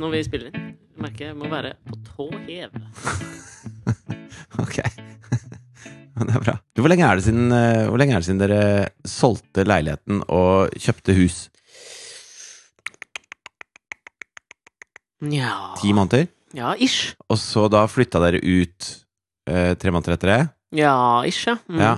[0.00, 0.70] når vi spiller inn.
[0.96, 2.74] Jeg merker jeg må være på tå hev.
[4.60, 4.80] Ok.
[6.20, 6.54] Det er bra.
[6.74, 8.62] Du, Hvor lenge er det siden, eh, hvor lenge er det siden dere
[9.08, 11.36] solgte leiligheten og kjøpte hus?
[15.24, 16.26] Nja Ti måneder?
[16.56, 17.14] Ja, ish.
[17.30, 18.88] Og så da flytta dere ut
[19.48, 20.40] eh, tre måneder etter det?
[20.82, 20.94] Ja,
[21.28, 21.56] ish, ja.
[21.70, 21.80] Mm.
[21.86, 21.94] Ja.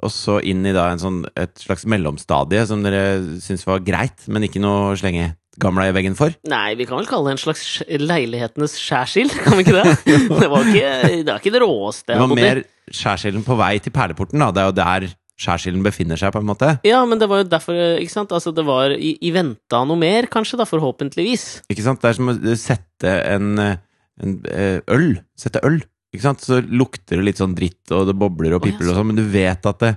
[0.00, 4.24] Og så inn i da en sånn, et slags mellomstadie som dere syntes var greit,
[4.32, 6.34] men ikke noe slenge gamla i veggen for?
[6.50, 9.96] Nei, vi kan vel kalle det en slags leilighetenes skjærsild, kan vi ikke det?
[10.42, 10.92] det var ikke
[11.22, 14.50] det, var ikke det råeste Det var mer skjærsilden på vei til perleporten, da.
[14.54, 15.10] Det er jo der
[15.40, 16.74] skjærsilden befinner seg, på en måte.
[16.86, 18.34] Ja, men det var jo derfor, ikke sant?
[18.36, 21.46] Altså, det var i, i vente av noe mer, kanskje, da, forhåpentligvis.
[21.72, 22.02] Ikke sant?
[22.02, 25.14] Det er som å sette en, en eh, øl.
[25.40, 25.80] Sette øl.
[26.12, 26.44] Ikke sant?
[26.44, 29.12] Så lukter det litt sånn dritt, og det bobler og Å, ja, pipler og sånn,
[29.12, 29.94] men du vet at det,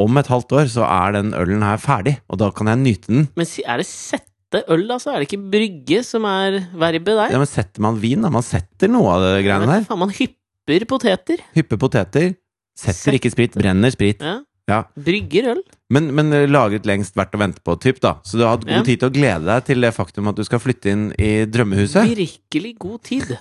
[0.00, 3.12] om et halvt år så er den ølen her ferdig, og da kan jeg nyte
[3.12, 3.26] den.
[3.38, 4.26] Men er det sette
[4.58, 5.12] øl, altså?
[5.14, 7.30] Er det ikke brygge som er verbet der?
[7.30, 8.30] Ja, men setter man vin, da?
[8.34, 9.84] Man setter noe av det greiene der.
[9.86, 11.38] faen, man hypper poteter.
[11.54, 12.32] Hypper poteter.
[12.80, 14.22] Setter ikke sprit, brenner sprit.
[14.24, 14.40] Ja.
[14.70, 14.84] Ja.
[14.94, 15.60] Brygger øl.
[15.90, 18.16] Men, men eh, lagret lengst verdt å vente på, typ, da.
[18.26, 18.82] Så du har hatt god Ja.
[18.86, 22.06] tid til å glede deg til det faktum at du skal flytte inn i drømmehuset.
[22.14, 23.32] Virkelig god tid.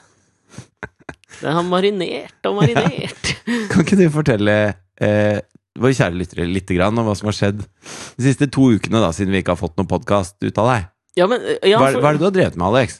[1.39, 3.29] Det har marinert og marinert.
[3.71, 4.55] Kan ikke du fortelle
[4.99, 5.37] eh,
[5.79, 9.11] våre kjære lyttere litt grann om hva som har skjedd de siste to ukene, da,
[9.15, 10.89] siden vi ikke har fått noen podkast ut av deg?
[11.17, 12.99] Ja, men ja, Hva, for- hva er det du har drevet med, Alex?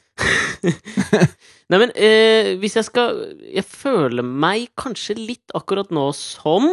[1.70, 3.20] Nei, men eh, hvis jeg skal
[3.54, 6.66] Jeg føler meg kanskje litt akkurat nå som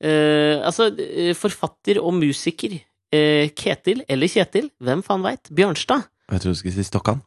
[0.00, 5.50] eh, Altså, eh, forfatter og musiker eh, Ketil, eller Kjetil, hvem faen veit?
[5.50, 6.06] Bjørnstad?
[6.28, 7.22] Jeg tror du skulle si Stokkan.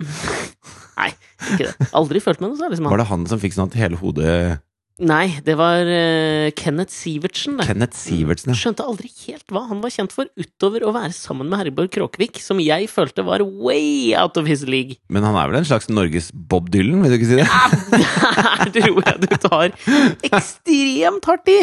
[1.02, 1.08] Nei,
[1.52, 1.88] ikke det.
[1.98, 2.94] Aldri følt meg noe særlig som han.
[2.94, 4.34] Var det han som fikk sånn at hele hodet
[5.02, 7.66] Nei, det var uh, Kenneth Sivertsen, det.
[7.66, 8.58] Kenneth Sivertsen, ja.
[8.60, 12.38] Skjønte aldri helt hva han var kjent for, utover å være sammen med Herborg Kråkevik,
[12.44, 15.00] som jeg følte var way out of his league.
[15.10, 17.48] Men han er vel en slags Norges Bob Dylan, vil du ikke si det?
[18.62, 19.74] Der tror jeg du tar
[20.30, 21.58] ekstremt hardt i!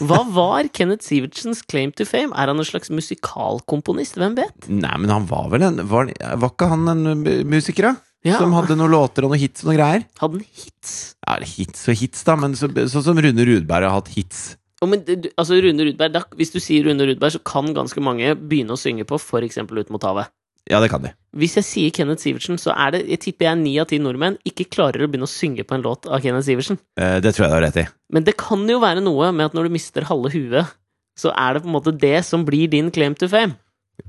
[0.00, 2.32] Hva var Kenneth Sivertsens claim to fame?
[2.32, 4.16] Er han en slags musikalkomponist?
[4.16, 4.68] Hvem vet?
[4.72, 6.10] Nei, men han var vel en Var,
[6.40, 7.04] var ikke han en
[7.48, 8.07] musiker, da?
[8.26, 8.38] Ja.
[8.40, 10.06] Som hadde noen låter og noen hits og noen greier?
[10.18, 10.94] Hadde han hits?
[11.22, 14.56] Ja, hits og hits, da, men så- sånn som Rune Rudberg har hatt hits.
[14.82, 15.00] Oh, men,
[15.36, 18.78] altså, Rune Rudberg, da, hvis du sier Rune Rudberg, så kan ganske mange begynne å
[18.78, 20.28] synge på eksempel Ut mot havet.
[20.68, 21.12] Ja, det kan de.
[21.34, 24.36] Hvis jeg sier Kenneth Sivertsen, så er det, jeg tipper jeg ni av ti nordmenn
[24.44, 26.78] ikke klarer å begynne å synge på en låt av Kenneth Sivertsen.
[26.98, 27.86] Eh, det tror jeg du har rett i.
[28.12, 30.68] Men det kan jo være noe med at når du mister halve huet,
[31.16, 33.56] så er det på en måte det som blir din claim to fame.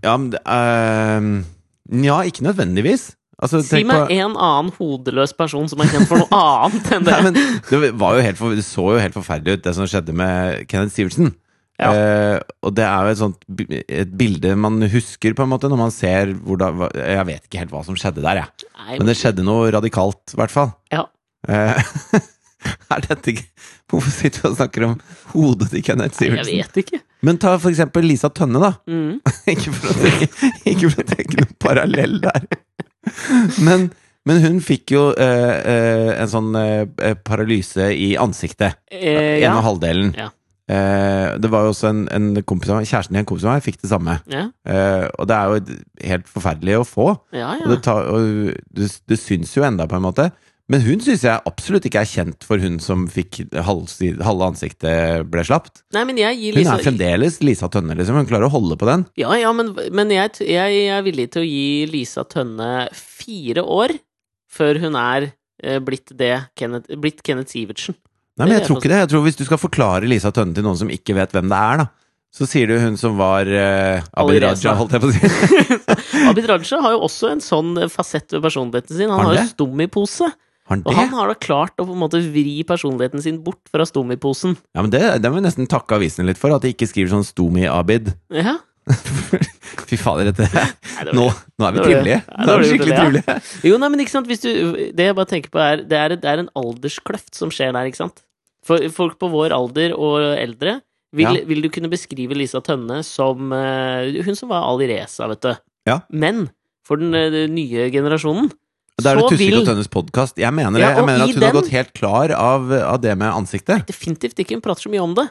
[0.03, 1.45] Ja, men det, eh,
[1.89, 3.15] Nja, ikke nødvendigvis.
[3.39, 7.05] Altså, Si meg på- en annen hodeløs person som er kjent for noe annet enn
[7.07, 7.13] det.
[7.13, 7.37] Nei, men
[7.69, 10.65] det, var jo helt for, det så jo helt forferdelig ut, det som skjedde med
[10.67, 11.31] Kenneth Sivertsen.
[11.79, 11.93] Ja.
[11.95, 13.45] Eh, og det er jo et sånt
[13.87, 17.71] et bilde man husker, på en måte, når man ser hvordan Jeg vet ikke helt
[17.71, 18.67] hva som skjedde der, jeg.
[18.81, 20.73] Nei, Men det skjedde noe radikalt, i hvert fall.
[20.91, 21.05] Ja.
[21.47, 21.79] Eh,
[22.91, 23.45] er dette ikke
[23.89, 24.97] Hvorfor sitter vi og snakker om
[25.31, 26.99] hodet til Kenneth Nei, jeg vet ikke.
[27.25, 28.73] Men ta for eksempel Lisa Tønne, da.
[28.91, 29.15] Mm.
[29.55, 30.27] ikke for å tenke,
[30.69, 32.45] ikke for å trekke noen parallell der.
[33.67, 33.89] Men,
[34.27, 38.75] men hun fikk jo eh, eh, en sånn eh, paralyse i ansiktet.
[38.91, 39.53] Eh, En ja.
[39.57, 40.11] og halvdelen.
[40.19, 40.27] Ja.
[40.69, 43.55] Eh, det var jo også en, en kompis av meg, kjæresten til en kompis av
[43.55, 44.19] meg, fikk det samme.
[44.29, 45.79] Ja, Eh, og det er jo
[46.11, 47.07] helt forferdelig å få.
[47.33, 47.55] ja.
[47.63, 50.27] Og, det, tar, og det, det syns jo enda, på en måte.
[50.69, 55.41] Men hun syns jeg absolutt ikke er kjent for hun som fikk halve ansiktet ble
[55.47, 55.81] slapt.
[55.95, 56.03] Nei,
[56.37, 58.19] gir Hun er fremdeles Lisa Tønne, liksom.
[58.21, 59.07] Hun klarer å holde på den.
[59.17, 63.95] Ja, ja, men, men jeg, jeg er villig til å gi Lisa Tønne fire år
[64.49, 67.97] før hun er eh, blitt det Kenneth, blitt Kenneth Sivertsen.
[68.37, 68.99] Nei, men jeg tror ikke det.
[69.01, 71.57] Jeg tror Hvis du skal forklare Lisa Tønne til noen som ikke vet hvem det
[71.57, 71.87] er, da,
[72.29, 75.73] så sier du hun som var uh, Abid Raja, holdt jeg på å si.
[76.29, 79.09] Abid Raja har jo også en sånn fasett ved personligheten sin.
[79.09, 80.29] Han Har han har jo det?
[80.69, 84.55] Han han har da klart å på en måte vri personligheten sin bort fra stommiposen.
[84.77, 87.09] Ja, men det, det må vi nesten takke avisen litt for, at de ikke skriver
[87.15, 88.11] sånn Stomi Abid.
[88.29, 88.59] Ja.
[89.89, 92.19] Fy fader, dette Nei, det nå, nå er vi trivelige.
[92.41, 93.01] Nå er vi skikkelig ja.
[93.01, 93.35] trivelige.
[93.69, 94.53] Jo, nei, men ikke sant, du
[94.97, 97.89] Det jeg bare tenker på, er det er, det er en alderskløft som skjer der,
[97.89, 98.23] ikke sant?
[98.65, 100.79] For folk på vår alder og eldre
[101.15, 101.45] vil, Ja.
[101.49, 105.53] vil du kunne beskrive Lisa Tønne som uh, hun som var Ali Reza, vet du.
[105.89, 106.01] Ja.
[106.13, 106.49] Men
[106.85, 108.51] for den, eh, den nye generasjonen
[109.03, 110.39] Da er det Tusvik vil og Tønnes podkast.
[110.41, 110.81] Jeg mener.
[110.81, 113.85] Ja, Jeg mener at hun har gått helt klar av, av det med ansiktet.
[113.87, 115.29] definitivt ikke Hun prater så mye om det.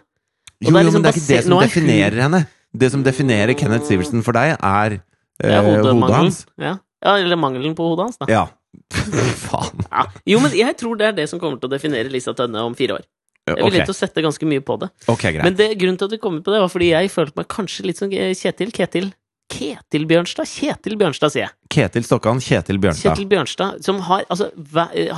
[0.58, 2.22] Jo, det er jo, liksom men det er ikke det som nå er hun- definerer
[2.26, 2.46] henne.
[2.78, 5.00] Det som definerer Kenneth Sivertsen for deg, er
[5.40, 6.46] eh, hodet hans.
[6.58, 6.78] Ja.
[7.04, 8.26] ja, eller mangelen på hodet hans, da.
[8.28, 8.46] Ja.
[9.48, 9.86] Faen.
[9.90, 10.04] Ja.
[10.26, 12.74] Jo, men jeg tror det er det som kommer til å definere Lisa Tønne om
[12.74, 13.06] fire år.
[13.48, 13.86] Jeg ville okay.
[13.88, 14.90] til å sette ganske mye på det.
[15.08, 15.38] Okay.
[15.40, 17.86] Men det, grunnen til at vi kom på det, var fordi jeg følte meg kanskje
[17.88, 18.72] litt som Kjetil.
[18.74, 19.08] Ketil.
[19.48, 20.48] Ketil Bjørnstad.
[20.48, 21.54] Kjetil Bjørnstad, sier jeg.
[21.72, 23.14] Ketil Stokkan, Kjetil Bjørnstad.
[23.14, 24.50] Kjetil Bjørnstad, som har Altså,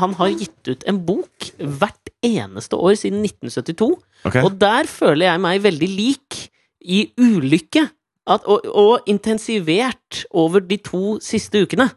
[0.00, 3.90] han har gitt ut en bok hvert eneste år siden 1972.
[4.28, 4.44] Okay.
[4.44, 6.44] Og der føler jeg meg veldig lik
[6.80, 7.88] i ulykke.
[8.30, 11.88] At, og, og intensivert over de to siste ukene.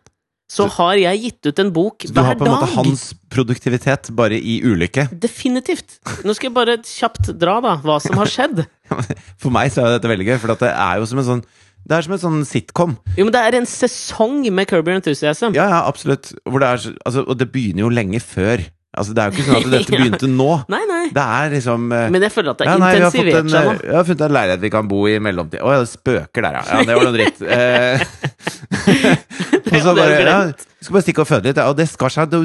[0.50, 2.75] Så har jeg gitt ut en bok Så du har på en måte dag.
[2.75, 5.07] hans produktivitet, bare i ulykke.
[5.12, 5.97] Definitivt.
[6.25, 8.63] Nå skal jeg bare kjapt dra, da, hva som har skjedd.
[9.41, 11.45] For meg så er dette veldig gøy, for det er jo som en sånn
[11.83, 12.94] Det er som en sånn sitcom.
[13.18, 15.51] Jo, men det er en sesong med Kirby Enthusiasm.
[15.57, 16.31] Ja, ja, absolutt.
[16.31, 18.63] Det er, altså, og det begynner jo lenge før.
[18.94, 20.50] Altså, det er jo ikke sånn at dette begynte nå.
[20.69, 21.06] Nei, nei.
[21.13, 23.71] Det er liksom uh, Men jeg føler at det ja, nei, intensivert en, seg nå.
[23.74, 25.63] eh, jeg har funnet en leilighet vi kan bo i i mellomtid.
[25.65, 26.63] Å ja, det spøker der, ja.
[26.69, 27.41] ja det var noe dritt.
[27.53, 28.01] Eh,
[29.74, 30.36] og så bare ja,
[30.83, 31.57] skal bare stikke og føde litt.
[31.57, 32.29] Ja, og det skar seg.
[32.29, 32.39] Det,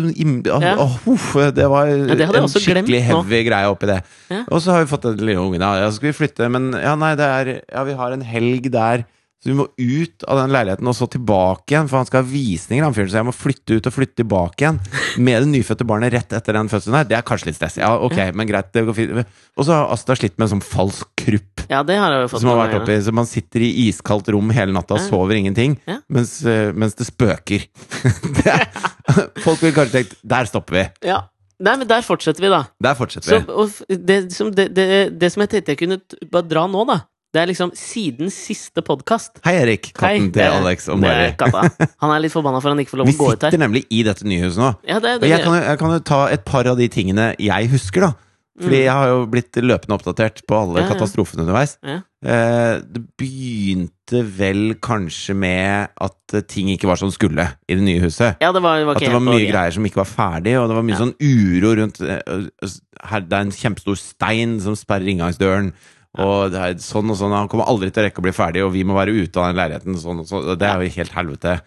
[0.55, 3.99] å, uff, det var det en skikkelig heavy greie oppi det.
[4.47, 5.61] Og så har vi fått den lille ungen.
[5.61, 8.25] Ja, ja, så skal vi flytte, men ja, nei, det er Ja, vi har en
[8.25, 9.05] helg der.
[9.39, 12.27] Så vi må ut av den leiligheten og så tilbake igjen, for han skal ha
[12.27, 12.83] visninger.
[12.83, 14.81] Han fyren, så jeg må flytte ut og flytte tilbake igjen
[15.23, 17.07] med det nyfødte barnet rett etter den fødselen her.
[17.07, 17.77] Det er kanskje litt stress.
[17.79, 18.73] Ja, ok, men greit.
[18.75, 19.21] Det går fint.
[19.55, 22.31] Og så har Asta slitt med en sånn falsk krupp Ja, det har jeg jo
[22.33, 25.07] fått som har vært oppi, så man sitter i iskaldt rom hele natta og Ja.
[25.07, 26.01] sover ingenting, Ja.
[26.09, 27.67] mens, eh, mens det spøker.
[28.43, 28.59] det
[29.45, 30.85] folk ville kanskje tenkt Der stopper vi!
[31.09, 31.23] Ja.
[31.61, 32.65] Nei, men der fortsetter vi, da.
[32.83, 33.53] Der fortsetter Så, vi.
[33.55, 36.01] og det, som, det, det, det som jeg tenkte jeg kunne
[36.31, 37.01] bare dra nå, da,
[37.35, 39.41] det er liksom siden siste podkast.
[39.45, 39.91] Hei, Erik.
[39.95, 41.35] Katten til Alex og Mari.
[41.37, 41.67] katta.
[42.01, 43.51] Han er litt forbanna for han ikke får lov Vi å gå ut her.
[43.53, 44.71] sitter nemlig i dette nye huset nå.
[44.89, 46.89] Ja, det, Og det, jeg kan, jo, jeg kan jo ta et par av de
[46.89, 48.15] tingene jeg husker, da.
[48.59, 48.85] Fordi Mm.
[48.89, 50.95] jeg har jo blitt løpende oppdatert på alle Ja, ja.
[50.95, 51.77] katastrofene underveis.
[51.87, 52.01] Ja.
[52.27, 57.85] Eh, det begynte vel kanskje med at eh, ting ikke var som skulle i det
[57.87, 58.35] nye huset.
[58.43, 60.11] ja, det var, var At ikke det var helt på mye greier som ikke var
[60.11, 61.05] ferdig, og det var mye Ja.
[61.05, 62.69] sånn uro rundt eh, eh,
[63.13, 65.71] her, Det er en kjempestor stein som sperrer inngangsdøren,
[66.17, 67.35] og det er sånn og sånn.
[67.37, 69.51] Han kommer aldri til å rekke å bli ferdig, og vi må være ute av
[69.53, 69.99] den leiligheten.
[70.01, 70.49] Sånn og sånn.
[70.59, 71.61] Det er jo helt helvete.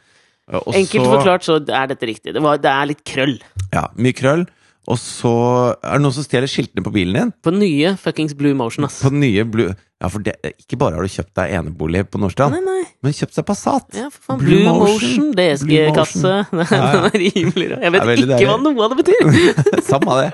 [0.51, 2.33] Og Enkelt så- forklart så er dette riktig.
[2.33, 3.37] Det, var, det er litt krøll.
[3.71, 4.47] Ja, mye krøll.
[4.89, 5.31] Og så
[5.77, 7.31] er det noen som stjeler skiltene på bilen din.
[7.45, 9.01] På nye fuckings Blue Motion, ass.
[9.05, 12.55] På nye Blue Ja, for det, ikke bare har du kjøpt deg enebolig på Nordstrand,
[12.57, 12.87] Nei, nei.
[13.05, 13.85] men kjøpt deg Passat.
[13.93, 14.39] Ja, for faen.
[14.41, 15.27] Blue Blue, Motion.
[15.37, 16.31] DSG-kasse.
[16.49, 17.77] Den er rimeligere.
[17.85, 18.47] Jeg vet ikke deilig.
[18.49, 19.83] hva noe av det betyr!
[19.91, 20.31] Samme det.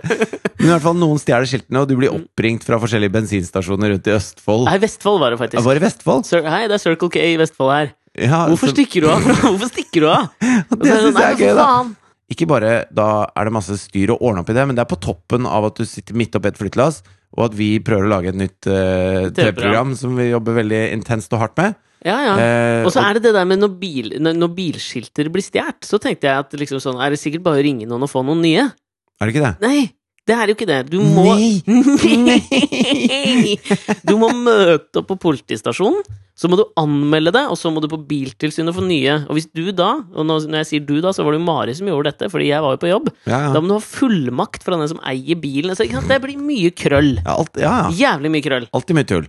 [0.56, 4.08] Men i hvert fall noen stjeler skiltene, og du blir oppringt fra forskjellige bensinstasjoner rundt
[4.08, 4.66] i Østfold.
[4.72, 5.68] Nei, Vestfold var det Ja, faktisk.
[5.68, 6.26] Var det Vestfold?
[6.32, 7.92] Sir, Hei, det er Circle K i Vestfold her.
[8.18, 9.28] Ja, Hvorfor så- stikker du av?
[9.44, 10.32] Hvorfor stikker du av?
[10.40, 11.68] Det syns jeg er «Nei, gøy, da.
[12.28, 14.84] Faen!» Ikke bare da er det masse styr å ordne opp i det, men det
[14.84, 17.02] er på toppen av at du sitter midt oppi et flyttelass,
[17.38, 19.96] og at vi prøver å lage et nytt uh, TV-program.
[19.96, 21.76] Som vi jobber veldig intenst og hardt med.
[22.06, 22.34] Ja, ja.
[22.38, 25.98] Eh, Og så er det det der med når, bil, når bilskilter blir stjålet, så
[26.00, 28.44] tenkte jeg at liksom sånn, er det sikkert bare å ringe noen og få noen
[28.46, 28.68] nye.
[29.18, 29.56] Er det ikke det?
[29.66, 29.80] Nei,
[30.28, 30.82] det er jo ikke det.
[30.92, 31.62] Du må Nei.
[34.08, 36.04] Du må møte opp på politistasjonen,
[36.38, 39.16] så må du anmelde det, og så må du på Biltilsynet få nye.
[39.28, 41.74] Og hvis du da, og når jeg sier du da, så var det jo Mari
[41.78, 43.54] som gjorde dette, fordi jeg var jo på jobb, Ja, ja.
[43.56, 45.74] da må du ha fullmakt fra den som eier bilen.
[45.78, 47.14] Så, det blir mye krøll.
[47.24, 47.98] Ja, alt, ja, ja.
[48.04, 48.70] Jævlig mye krøll.
[48.78, 49.28] Alltid mye tull.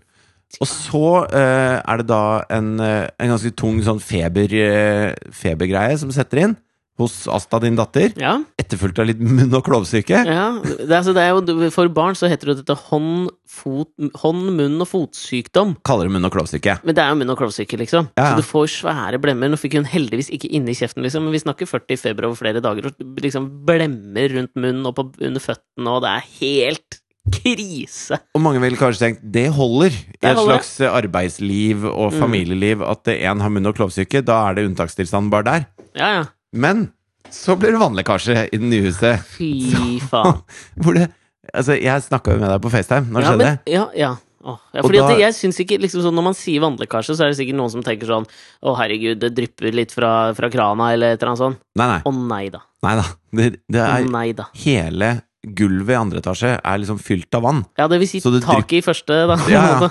[0.58, 2.22] Og så uh, er det da
[2.56, 6.54] en, eh, en ganske tung sånn feber, uh, febergreie som setter inn
[6.98, 8.12] hos Asta, din datter.
[8.18, 8.36] Ja.
[8.58, 10.18] Etterfulgt av litt munn- og klovsyke.
[10.26, 13.88] Ja, det, altså, det jo, For barn så heter det dette hånd, fot,
[14.22, 15.76] hånd munn- og fotsykdom.
[15.86, 16.78] Kaller det munn- og klovsyke.
[16.84, 18.10] Men det er jo munn- og klovsyke, liksom.
[18.18, 18.32] Ja.
[18.34, 19.48] Så du får svære blemmer.
[19.52, 22.60] Nå fikk hun heldigvis ikke inni kjeften, liksom, men vi snakker 40 feber over flere
[22.64, 28.16] dager, og liksom blemmer rundt munnen og på, under føttene, og det er helt krise.
[28.34, 32.18] Og mange ville kanskje tenkt det holder i et slags eh, arbeidsliv og Mm.
[32.22, 34.24] familieliv at én har munn- og klovsyke.
[34.24, 35.66] Da er det unntakstilstand bare der.
[35.94, 36.24] Ja, ja.
[36.52, 36.88] Men
[37.30, 39.24] så blir det vannlekkasje i det nye huset.
[39.36, 40.40] Fy faen.
[40.82, 41.10] Hvor det
[41.48, 43.08] Altså, jeg snakka jo med deg på FaceTime.
[43.08, 43.72] Når Ja, skjedde det?
[43.72, 44.08] ja, ja.
[44.48, 47.32] Åh, ja, fordi da- jeg synes ikke liksom sånn, Når man sier vannlekkasje, så er
[47.32, 48.26] det sikkert noen som tenker sånn
[48.62, 51.58] Å, herregud, det drypper litt fra, fra krana, eller et eller annet sånt.
[51.80, 51.98] Nei, nei.
[52.04, 52.60] Å nei da.
[52.84, 53.06] nei da.
[53.40, 54.46] Det, det Å er nei da.
[54.60, 55.10] Hele
[55.58, 57.64] gulvet i andre etasje er liksom fylt av vann.
[57.80, 59.38] Ja, det vil si taket det i første, da.
[59.48, 59.90] Ja, ja.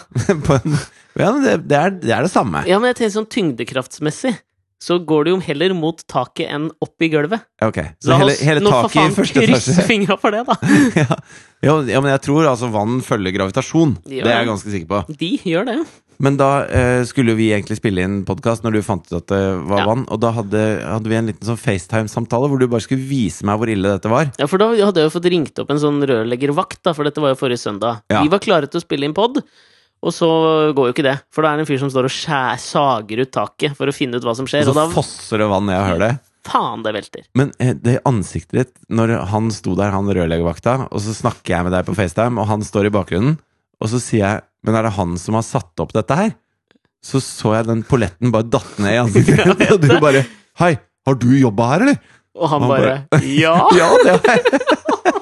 [1.17, 2.61] Ja det, det, er, det er det samme.
[2.69, 4.35] Ja, men jeg tenker sånn tyngdekraftsmessig
[4.83, 7.41] så går du jo heller mot taket enn opp i gulvet.
[7.65, 10.17] Ok, Så La hele, oss hele nå for taket i faen første krysse etasje fingra
[10.21, 10.57] for det, da!
[11.01, 11.21] ja.
[11.65, 13.95] Ja, ja, men jeg tror altså vann følger gravitasjon.
[14.05, 14.21] Ja.
[14.27, 14.99] Det er jeg ganske sikker på.
[15.17, 15.77] De gjør det.
[16.21, 19.41] Men da eh, skulle vi egentlig spille inn podkast når du fant ut at det
[19.69, 19.85] var Ja.
[19.89, 20.05] vann.
[20.13, 23.57] Og da hadde, hadde vi en liten sånn FaceTime-samtale hvor du bare skulle vise meg
[23.61, 24.29] hvor ille dette var.
[24.41, 27.21] Ja, for da hadde jeg jo fått ringt opp en sånn rørleggervakt, da, for dette
[27.21, 28.01] var jo forrige søndag.
[28.13, 28.21] Ja.
[28.25, 29.41] Vi var klare til å spille inn pod,
[30.07, 30.29] og så
[30.77, 31.17] går jo ikke det.
[31.35, 33.95] For da er det en fyr som står og skjær, sager ut taket for å
[33.95, 36.11] finne ut hva som Og skjer, så og da fosser det vann, jeg hører det.
[36.47, 37.27] faen det velter.
[37.35, 41.67] Men eh, det ansiktet ditt når han sto der, han rørleggervakta, og så snakker jeg
[41.67, 43.37] med deg på FaceTime, og han står i bakgrunnen,
[43.77, 46.31] og så sier jeg Men er det han som har satt opp dette her?
[47.07, 50.23] så så jeg den polletten bare datt ned i ansiktet ditt, og du bare
[50.59, 50.73] Hei,
[51.07, 51.99] har du jobba her, eller?
[52.37, 52.95] Og han Han bare
[53.43, 53.53] Ja!
[53.77, 54.61] Ja, det er jeg.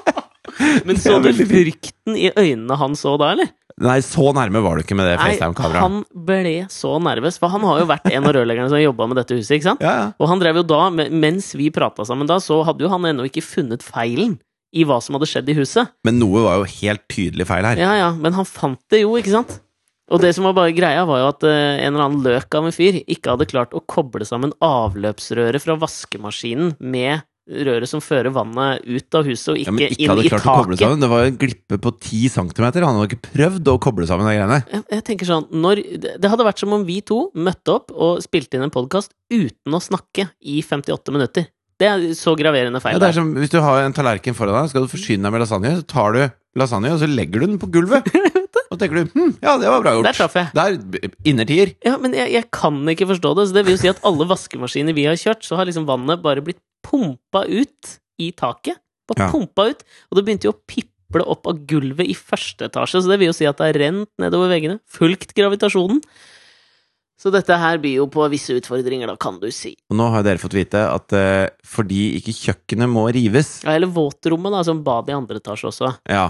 [0.88, 3.52] Men så du frykten i øynene han så da, eller?
[3.84, 5.84] Nei, så nærme var du ikke med det FaceTime-kameraet.
[5.84, 9.08] han ble så nervøs, for han har jo vært en av rørleggerne som har jobba
[9.12, 9.84] med dette huset, ikke sant?
[9.84, 10.06] Ja, ja.
[10.16, 13.28] Og han drev jo da, mens vi prata sammen da, så hadde jo han ennå
[13.28, 14.38] ikke funnet feilen
[14.76, 15.92] i hva som hadde skjedd i huset.
[16.08, 17.84] Men noe var jo helt tydelig feil her.
[17.84, 19.60] Ja, ja, men han fant det jo, ikke sant?
[20.14, 22.68] Og det som var bare greia, var jo at eh, en eller annen løk av
[22.68, 28.34] en fyr ikke hadde klart å koble sammen avløpsrøret fra vaskemaskinen med røret som fører
[28.34, 31.02] vannet ut av huset, og Ja, ikke, men ikke inn i klart å koble taket.
[31.04, 32.64] Det var en glippe på 10 cm.
[32.66, 34.62] Han hadde ikke prøvd å koble sammen de greiene.
[34.72, 37.94] Jeg, jeg tenker sånn, når, det det hadde vært som om vi to møtte opp
[37.94, 41.52] og spilte inn en podkast uten å snakke i 58 minutter.
[41.76, 42.96] Det er så graverende feil.
[42.96, 45.36] Ja, det er som, hvis du har en tallerken foran deg, skal du forsyne deg
[45.36, 46.22] med lasagne, så tar du
[46.56, 48.08] lasagne, og så legger du den på gulvet.
[48.72, 50.08] Og tenker du hm, ja, det var bra gjort.
[50.10, 50.50] Der traff jeg.
[50.58, 51.74] Der, innertier.
[51.86, 53.48] Ja, men jeg, jeg kan ikke forstå det.
[53.50, 56.24] Så det vil jo si at alle vaskemaskiner vi har kjørt, så har liksom vannet
[56.26, 58.82] bare blitt pumpa ut i taket.
[59.10, 59.32] Bare Ja.
[59.34, 59.84] pumpa ut.
[60.10, 63.30] Og det begynte jo å piple opp av gulvet i første etasje, så det vil
[63.30, 64.80] jo si at det har rent nedover veggene.
[64.90, 66.02] Fulgt gravitasjonen.
[67.16, 69.72] Så dette her byr jo på visse utfordringer, da, kan du si.
[69.90, 73.88] Og nå har dere fått vite at uh, fordi ikke kjøkkenet må rives Ja, eller
[73.88, 75.94] våtrommet, da, som bad i andre etasje også.
[76.12, 76.26] Ja.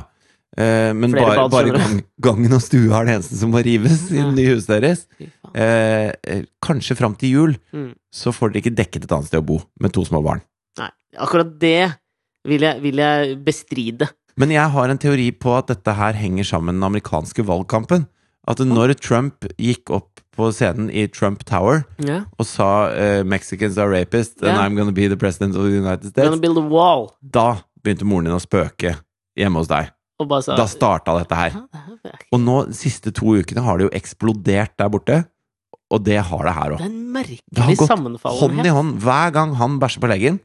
[0.58, 4.06] Eh, men Flere bare, bare gang, gangen og stua er det eneste som må rives
[4.12, 5.06] i det nye huset deres.
[5.54, 7.94] Eh, kanskje fram til jul Mm.
[8.14, 10.42] så får dere ikke dekket et annet sted å bo med to små barn.
[10.80, 11.96] Nei, akkurat det
[12.48, 14.10] vil jeg, vil jeg bestride.
[14.38, 18.08] Men jeg har en teori på at dette her henger sammen med den amerikanske valgkampen.
[18.48, 22.26] At når Trump gikk opp på scenen i Trump Tower yeah.
[22.38, 24.60] og sa uh, 'Mexicans are rapists and.
[24.60, 27.16] I'm gonna be the president of the United Gonna States', build a wall.
[27.22, 28.98] da begynte moren din å spøke
[29.36, 29.90] hjemme hos deg.
[30.42, 31.50] Sa Da starta dette her.
[31.52, 35.26] Det er- Og nå, de siste to ukene, har det jo eksplodert der borte.
[35.92, 36.82] Og det har det her Det òg.
[36.82, 37.78] er en Det merkelig
[38.40, 39.00] Hånd i hånd.
[39.02, 40.40] Hver gang han bæsjer på leggen,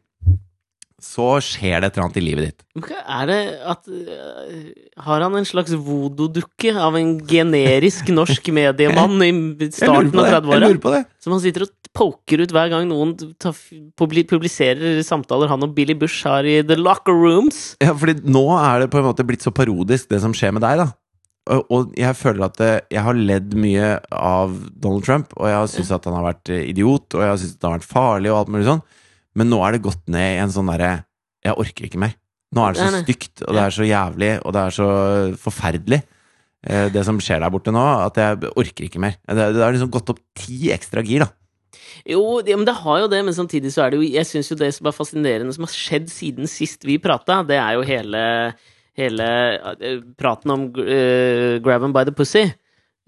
[1.04, 2.64] så skjer det et eller annet i livet ditt.
[2.76, 3.38] Men Er det
[3.72, 4.70] at øh,
[5.06, 10.62] Har han en slags voodoo-dukke av en generisk norsk mediemann i starten av 30-åra?
[10.66, 11.04] lurer på det.
[11.22, 13.56] Som han sitter og poker ut hver gang noen tar,
[13.98, 17.74] publiserer samtaler han og Billy Bush har i The Locker Rooms.
[17.82, 20.64] Ja, fordi nå er det på en måte blitt så parodisk, det som skjer med
[20.66, 20.90] deg, da.
[21.50, 25.70] Og, jeg føler at eh, jeg har ledd mye av Donald Trump, og jeg har
[25.72, 27.90] syntes at han har vært eh, idiot, og jeg har syntes at han har vært
[27.90, 28.82] farlig, og alt mulig sånn.
[29.40, 31.00] Men nå er det gått ned i en sånn derre
[31.46, 32.16] Jeg orker ikke mer.
[32.52, 34.86] Nå er det så stygt, og det er så jævlig, og det er så
[35.38, 36.00] forferdelig,
[36.66, 39.14] eh, det som skjer der borte nå, at jeg orker ikke mer.
[39.22, 41.30] Det, det har liksom gått opp ti ekstra gir, da.
[42.08, 44.50] Jo, det, men det har jo det, men samtidig så er det jo Jeg syns
[44.50, 47.86] jo det som er fascinerende som har skjedd siden sist vi prata, det er jo
[47.86, 48.22] hele,
[48.98, 49.28] hele
[49.78, 52.48] eh, praten om uh, grab them by the pussy.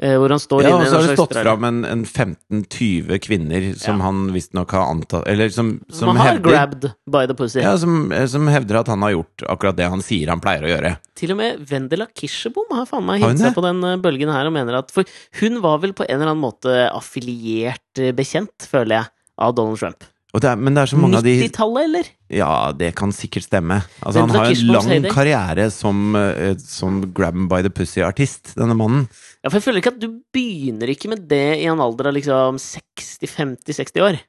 [0.02, 3.18] Eh, hvor han står Ja, inne og så har det stått fram en, en 15-20
[3.25, 4.09] kvinner som Ja.
[4.09, 7.61] han visstnok har antatt Eller som, som man har hevder grabbed by the pussy.
[7.62, 10.66] Ja, som, eh, som hevder at han har gjort akkurat det han sier han pleier
[10.66, 10.94] å gjøre.
[11.18, 14.50] Til og med Vendela Kirsebom har faen meg hitt seg på den eh, bølgen her
[14.50, 15.04] og mener at For
[15.40, 20.04] hun var vel på en eller annen måte affiliert bekjent, føler jeg, av Donald Trump.
[20.32, 22.06] Det er, men det er så mange av de 90-tallet, eller?
[22.32, 23.82] Ja, det kan sikkert stemme.
[24.00, 29.04] Altså, han har en lang karriere som, eh, som grab by the pussy-artist, denne mannen.
[29.42, 32.16] Ja, for jeg føler ikke at du begynner ikke med det i en alder av
[32.16, 34.22] liksom 60-50-60 år.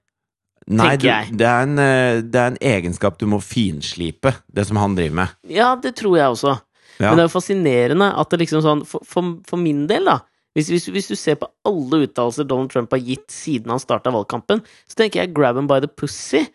[0.75, 4.79] Nei, du, det, er en, eh, det er en egenskap du må finslipe, det som
[4.79, 5.39] han driver med.
[5.51, 6.57] Ja, det tror jeg også.
[6.99, 7.07] Ja.
[7.09, 10.19] Men det er jo fascinerende at det liksom sånn For, for, for min del, da.
[10.53, 14.13] Hvis, hvis, hvis du ser på alle uttalelser Donald Trump har gitt siden han starta
[14.13, 16.45] valgkampen, så tenker jeg 'grab him by the pussy'.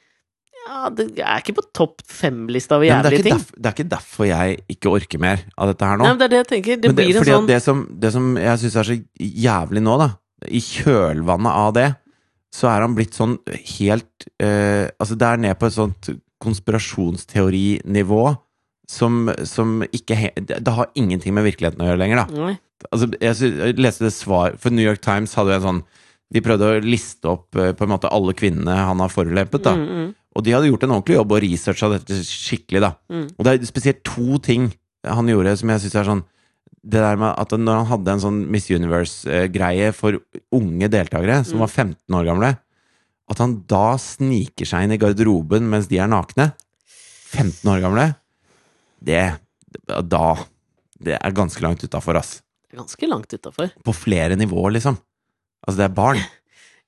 [0.69, 3.38] Ja, det er ikke på topp fem-lista over er jævlige ting.
[3.38, 6.05] derf, det er ikke derfor jeg ikke orker mer av dette her nå.
[6.05, 6.76] Nei, men det er det jeg tenker.
[6.76, 8.99] Det det, blir en fordi sånn det som, det som jeg syns er så
[9.49, 10.09] jævlig nå, da,
[10.47, 11.88] i kjølvannet av det,
[12.55, 13.37] så er han blitt sånn
[13.78, 18.23] helt eh, Altså, det er ned på et sånt konspirasjonsteorinivå
[18.88, 20.16] som, som ikke
[20.49, 22.54] det, har ingenting med virkeligheten å gjøre lenger, da.
[22.88, 25.80] Altså, jeg, jeg leste det svar For New York Times hadde jo en sånn
[26.30, 29.73] De prøvde å liste opp eh, på en måte alle kvinnene han har forulempet, da.
[29.75, 32.92] Mm, mm, Og de hadde gjort en ordentlig jobb og researcha dette skikkelig, da.
[33.11, 33.25] mm.
[33.37, 34.68] Og det er spesielt to ting
[35.09, 36.23] han gjorde som jeg syns er sånn
[36.87, 40.21] Det der med at når han hadde en sånn Miss Universe-greie for
[40.54, 41.64] unge deltakere som Mm.
[41.66, 42.52] var 15 år gamle,
[43.28, 46.52] at han da sniker seg inn i garderoben mens de er nakne
[47.35, 48.07] 15 år gamle,
[49.00, 49.38] det
[49.87, 50.37] Da
[50.99, 52.40] Det er ganske langt utafor, ass.
[52.75, 53.71] Ganske langt utafor.
[53.85, 54.99] På flere nivåer, liksom.
[55.62, 56.25] Altså, det er barn.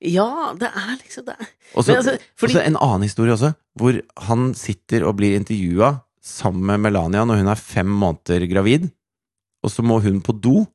[0.01, 1.35] Ja, det er liksom det.
[1.77, 5.91] Og så altså, fordi en annen historie også, hvor han sitter og blir intervjua
[6.25, 8.87] sammen med Melania når hun er fem måneder gravid,
[9.61, 10.65] og så må hun på do.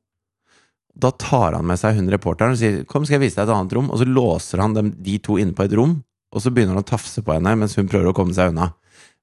[0.97, 3.53] da tar han med seg hun reporteren og sier 'Kom, skal jeg vise deg et
[3.53, 6.03] annet rom?' Og så låser han dem, de to inne på et rom,
[6.33, 8.73] og så begynner han å tafse på henne mens hun prøver å komme seg unna.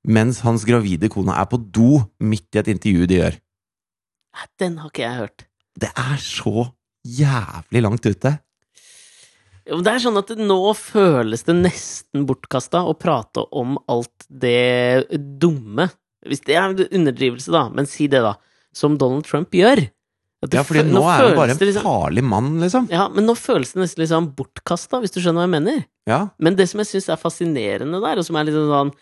[0.04, 3.37] Mens hans gravide kone er på do midt i et intervju de gjør.
[4.61, 5.46] Den har ikke jeg hørt.
[5.80, 6.68] Det er så
[7.04, 8.38] jævlig langt ute.
[9.64, 15.08] Jo, Det er sånn at nå føles det nesten bortkasta å prate om alt det
[15.40, 15.88] dumme
[16.25, 18.34] Hvis det er en underdrivelse, da, men si det, da.
[18.76, 19.82] Som Donald Trump gjør.
[20.52, 22.88] Ja, fordi nå, nå er han bare en liksom, farlig mann, liksom.
[22.92, 25.84] Ja, men nå føles det nesten liksom bortkasta, hvis du skjønner hva jeg mener.
[26.08, 28.92] Ja, Men det som jeg syns er fascinerende der, og som er litt sånn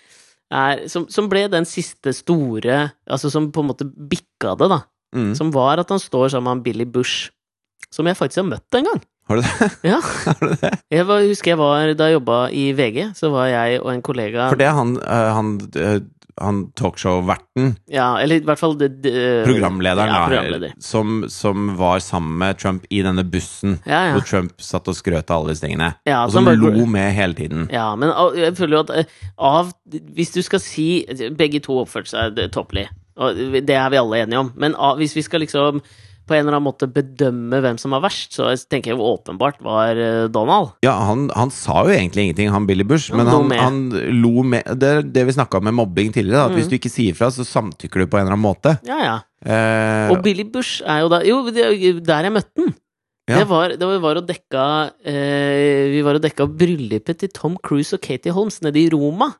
[0.53, 4.81] er, som, som ble den siste store Altså som på en måte bikka det, da.
[5.17, 5.33] mm.
[5.39, 7.31] Som var at han står sammen med Billy Bush.
[7.93, 9.03] Som jeg faktisk har møtt en gang.
[9.29, 9.69] Har du det?
[9.87, 9.99] Ja.
[10.27, 10.73] Har du det?
[10.91, 14.03] Jeg var, husker jeg var, Da jeg jobba i VG, så var jeg og en
[14.03, 16.01] kollega For det er han, eh, han, eh,
[16.41, 19.13] han talkshow-verten, Ja, eller i hvert fall det, det,
[19.47, 24.13] programlederen, ja, da, som, som var sammen med Trump i denne bussen, Ja, ja.
[24.17, 25.93] hvor Trump satt og skrøt av alle disse tingene.
[26.09, 27.69] Ja, og som bare- lo med hele tiden.
[27.73, 29.05] Ja, men jeg føler jo at eh,
[29.39, 29.73] av
[30.15, 31.05] Hvis du skal si
[31.37, 32.87] Begge to oppførte seg topplig,
[33.17, 35.83] og det er vi alle enige om, men av, hvis vi skal liksom
[36.33, 39.99] på en eller annen måte bedømme hvem som var verst, så tenker jeg åpenbart var
[40.01, 40.73] eh, Donald.
[40.85, 43.81] Ja, han, han sa jo egentlig ingenting, han Billy Bush, Han men han, han
[44.23, 46.59] lo med Det er det vi snakka om med mobbing tidligere, at Mm.
[46.59, 48.75] hvis du ikke sier fra, så samtykker du på en eller annen måte.
[48.89, 49.15] Ja, ja.
[49.45, 52.75] Eh, Og Billy Bush er jo da Jo, er der jeg møtte den.
[53.31, 53.39] Ja.
[53.39, 54.65] Det var, det var og dekka
[55.07, 59.31] eh, Vi var og dekka bryllupet til Tom Cruise og Katie Holmes nede i Roma.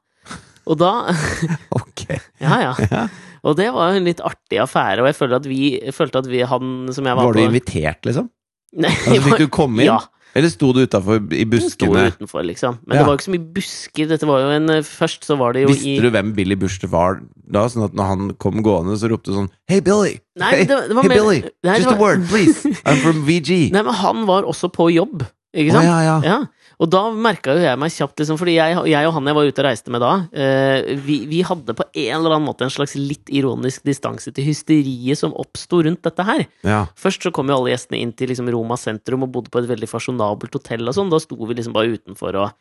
[0.67, 0.93] Og da
[1.81, 2.05] ok.
[2.41, 3.07] Ja, ja.
[3.43, 6.43] Og det var en litt artig affære, og jeg følte at vi, følte at vi
[6.47, 8.29] han som jeg var, Var du på invitert, liksom?
[8.83, 9.91] Nei, Altså, fikk du komme inn?
[9.91, 10.01] Ja.
[10.33, 12.07] Eller sto du utafor i buskene?
[12.09, 12.79] sto utenfor, liksom.
[12.87, 13.03] Men Ja.
[13.03, 14.07] det var jo ikke så mye busker.
[14.09, 16.57] Dette var jo en eh, Først så var det jo i Visste du hvem Billy
[16.57, 17.19] Bush var
[17.53, 17.67] da?
[17.69, 20.15] Sånn at når han kom gående, så ropte du sånn Hey, Billy!
[20.41, 21.43] Nei, hey, det, det var hey mer- Billy!
[21.69, 22.65] Nei, Just var- a word, please!
[22.89, 23.59] I'm from VG!
[23.77, 26.17] Nei, men han var også på jobb, ikke Å, Oh, ja, ja.
[26.25, 26.39] Ja,
[26.83, 29.49] og da merka jo jeg meg kjapt, liksom, fordi jeg, jeg og han jeg var
[29.49, 32.75] ute og reiste med da, eh, vi, vi hadde på en eller annen måte en
[32.75, 36.45] slags litt ironisk distanse til hysteriet som oppsto rundt dette her.
[36.67, 36.83] ja.
[36.99, 39.71] Først så kom jo alle gjestene inn til liksom Roma sentrum og bodde på et
[39.71, 41.13] veldig fasjonabelt hotell og sånn.
[41.13, 42.53] Da sto vi liksom bare utenfor og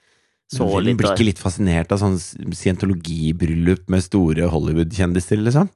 [0.51, 0.99] så litt.
[0.99, 5.71] Blir ikke litt fascinert av sånn scientologibryllup med store Hollywood-kjendiser, liksom?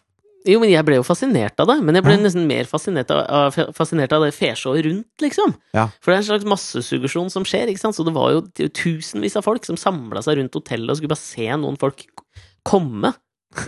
[0.45, 1.79] Jo, men jeg ble jo fascinert av det.
[1.83, 2.21] Men jeg ble Ja.
[2.23, 5.55] nesten mer fascinert av, fascinert av det fesjået rundt, liksom.
[5.73, 5.87] Ja.
[6.01, 7.95] For det er en slags massesuggesjon som skjer, ikke sant.
[7.97, 11.23] Så det var jo tusenvis av folk som samla seg rundt hotellet og skulle bare
[11.25, 12.05] se noen folk
[12.65, 13.13] komme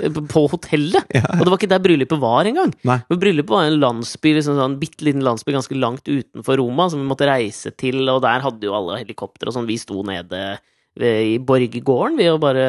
[0.02, 1.06] eh, på hotellet.
[1.16, 1.24] Ja.
[1.40, 2.74] Og det var ikke der bryllupet var engang.
[3.10, 7.08] Bryllupet var en landsby, liksom sånn bitte liten landsby ganske langt utenfor Roma, som vi
[7.10, 9.68] måtte reise til, og der hadde jo alle helikopter og sånn.
[9.70, 10.60] Vi sto nede
[10.98, 12.66] i borggården, vi, og bare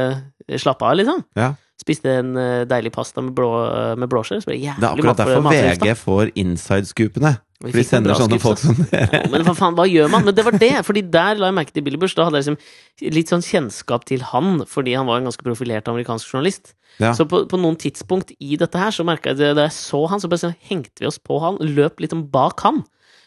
[0.61, 1.25] slappe av, liksom.
[1.37, 1.55] Ja.
[1.79, 3.51] Spiste en eh, deilig pasta med, blå,
[3.99, 4.41] med blåskjell.
[4.43, 5.51] Så ble det Det er akkurat derfor.
[5.53, 7.37] VG får inside-scoopene.
[7.59, 9.07] For de sender sånne skup, folk som dere.
[9.17, 10.23] Ja, men hva faen, hva gjør man?
[10.29, 10.77] Men det var det!
[10.87, 12.15] Fordi der la jeg merke til Billy Bush.
[12.15, 15.91] Da hadde jeg liksom litt sånn kjennskap til han, fordi han var en ganske profilert
[15.91, 16.77] amerikansk journalist.
[17.03, 17.11] Ja.
[17.19, 20.05] Så på, på noen tidspunkt i dette her, så merka jeg det da jeg så
[20.11, 22.85] han, så bare sånn, hengte vi oss på han, løp litt om bak han.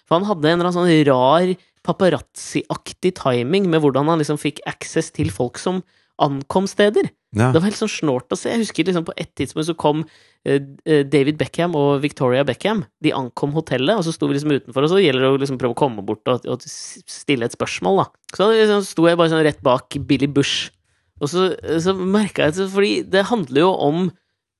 [0.08, 1.52] For han hadde en eller annen sånn rar
[1.88, 5.84] paparazzi-aktig timing med hvordan han liksom fikk access til folk som
[6.24, 7.12] ankom steder.
[7.32, 7.48] Ja.
[7.54, 8.52] Det var helt sånn snålt å se.
[8.52, 10.02] Jeg husker liksom på et tidspunkt så kom
[10.44, 12.84] eh, eh, David Beckham og Victoria Beckham.
[13.04, 15.60] De ankom hotellet, og så sto vi liksom utenfor, og så gjelder det å liksom
[15.62, 18.36] prøve å komme bort og, og stille et spørsmål, da.
[18.36, 20.74] Så liksom sto jeg bare sånn rett bak Billy Bush,
[21.22, 23.98] og så, så merka jeg fordi det handler jo om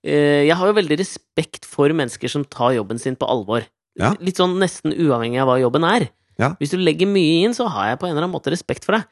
[0.06, 3.66] eh, Jeg har jo veldig respekt for mennesker som tar jobben sin på alvor.
[4.00, 4.14] Ja.
[4.24, 6.08] Litt sånn nesten uavhengig av hva jobben er.
[6.40, 6.54] Ja.
[6.62, 8.96] Hvis du legger mye inn, så har jeg på en eller annen måte respekt for
[8.96, 9.10] deg.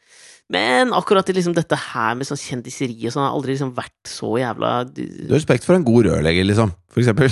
[0.49, 4.31] Men akkurat liksom dette her med sånn kjendiseri og sånn, har aldri liksom vært så
[4.41, 7.29] jævla Du har respekt for en god rørlegger, liksom, for eksempel.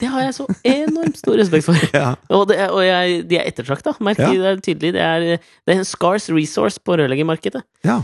[0.00, 1.76] Det har jeg så enormt stor respekt for.
[1.98, 2.14] ja.
[2.32, 4.30] Og, det, og jeg, de er ettertrakta, merk Ja.
[4.32, 4.94] det er tydelig.
[4.96, 7.64] Det er, det er en scarce resource på rørleggermarkedet.
[7.84, 8.00] ja.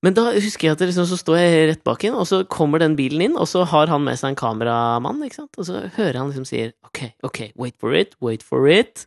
[0.00, 2.80] Men da husker jeg at liksom, så står jeg rett bak inn, og så kommer
[2.80, 5.82] den bilen inn, og så har han med seg en kameramann, ikke sant, og så
[5.98, 9.02] hører han liksom sier ok, ok, wait for it, wait for it,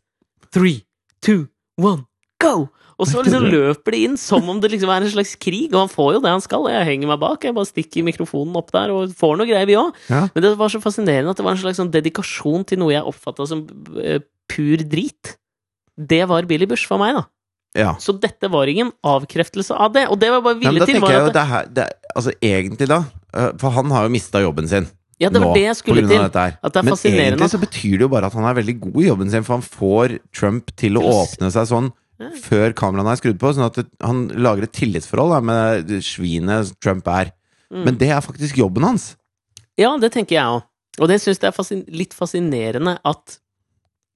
[0.53, 0.83] three,
[1.25, 1.47] two,
[1.81, 2.05] one,
[2.37, 2.67] go!
[2.99, 5.85] Og så liksom løper de inn som om det liksom er en slags krig, og
[5.85, 8.73] han får jo det han skal, jeg henger meg bak, jeg bare stikker mikrofonen opp
[8.75, 9.93] der, og får noe greier vi òg.
[10.09, 10.25] Ja.
[10.33, 13.07] Men det var så fascinerende at det var en slags sånn dedikasjon til noe jeg
[13.09, 13.65] oppfatta som
[14.01, 15.35] eh, pur drit.
[15.97, 17.23] Det var Billy Bush for meg, da.
[17.77, 17.93] ja.
[18.01, 20.07] Så dette var ingen avkreftelse av det.
[20.09, 22.99] Og det var bare da til var jeg jo det, her det, Altså egentlig, da
[23.33, 24.85] øh, For han har jo mista jobben sin
[25.21, 26.21] Ja, det var nå det jeg skulle til.
[26.21, 29.01] At det er Men egentlig så betyr det jo bare at han er veldig god
[29.01, 31.91] i jobben sin, for han får Trump til å åpne seg sånn.
[32.43, 37.07] Før kameraene er skrudd på, sånn at han lager et tillitsforhold da, med svinet Trump
[37.11, 37.33] er.
[37.73, 37.83] Mm.
[37.87, 39.13] Men det er faktisk jobben hans.
[39.79, 40.67] Ja, det tenker jeg òg.
[41.01, 43.39] Og det syns jeg er fascin litt fascinerende at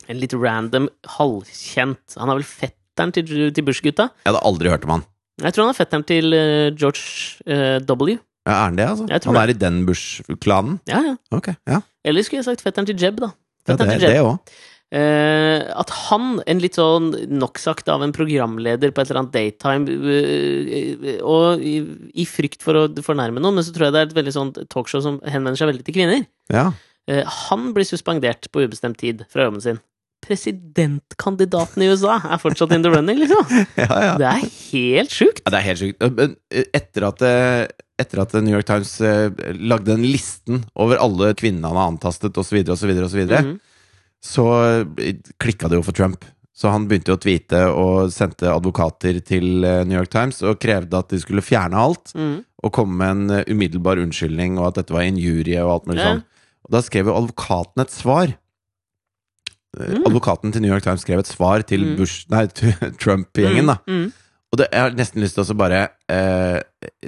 [0.08, 0.86] En litt random,
[1.18, 4.06] halvkjent Han er vel fetteren til, til Bush-gutta?
[4.22, 5.04] Jeg hadde aldri hørt om han.
[5.42, 7.02] Jeg tror han er fetteren til uh, George
[7.50, 8.16] uh, W.
[8.48, 9.20] Ja, er han det, altså?
[9.28, 10.80] Han er i den Bush-klanen?
[10.88, 11.18] Ja, ja.
[11.36, 11.82] Ok, ja.
[12.08, 13.34] Eller skulle jeg sagt fetteren til Jeb, da.
[13.68, 14.14] ja det til Jeb.
[14.14, 14.56] det òg.
[14.88, 19.98] Eh, at han, en litt sånn noksagt av en programleder på et eller annet daytime,
[20.16, 21.82] eh, og i,
[22.16, 24.54] i frykt for å fornærme noen, men så tror jeg det er et veldig sånn
[24.72, 26.24] talkshow som henvender seg veldig til kvinner.
[26.54, 26.70] Ja.
[27.12, 29.84] Eh, han blir suspendert på ubestemt tid fra jobben sin.
[30.24, 33.44] Presidentkandidaten i USA er fortsatt in the running, liksom!
[33.84, 34.16] ja, ja.
[34.20, 35.44] Det er helt sjukt!
[35.44, 36.10] Ja, det er helt sjukt.
[36.16, 37.68] Men eh, etter at, eh,
[38.00, 42.40] etter at New York Times eh, lagde den listen over alle kvinnene han har antastet,
[42.40, 43.26] osv., osv., osv..
[44.24, 44.48] så
[45.40, 46.26] klikka det jo for Trump.
[46.58, 50.98] Så han begynte å tweete og sendte advokater til eh, New York Times og krevde
[50.98, 52.40] at de skulle fjerne alt mm.
[52.66, 56.02] og komme med en eh, umiddelbar unnskyldning, og at dette var injurie og alt mulig
[56.02, 56.10] Ja.
[56.16, 56.24] sånn.
[56.66, 58.34] Og da skrev jo advokaten et svar.
[58.34, 58.44] Eh,
[59.78, 60.08] Mm.
[60.08, 61.98] Advokaten til New York Times skrev et svar til Mm.
[62.58, 63.78] Til Trump-gjengen, da.
[63.86, 64.12] Mm.
[64.52, 66.62] Og det, jeg har nesten lyst til å bare eh,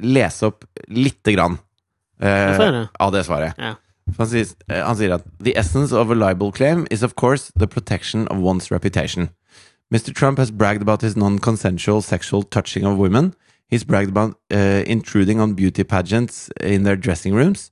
[0.03, 1.57] lese opp lite grann
[2.21, 2.89] eh, det?
[2.99, 3.55] av det svaret.
[3.57, 3.73] Ja.
[4.17, 8.27] Eh, han sier at The essence of a libel claim is of course the protection
[8.27, 9.29] of one's reputation.
[9.91, 10.13] Mr.
[10.13, 13.33] Trump has bragged about his non-consensual sexual touching of women.
[13.67, 17.71] He's bragged about uh, intruding on beauty pageants in their dressing rooms.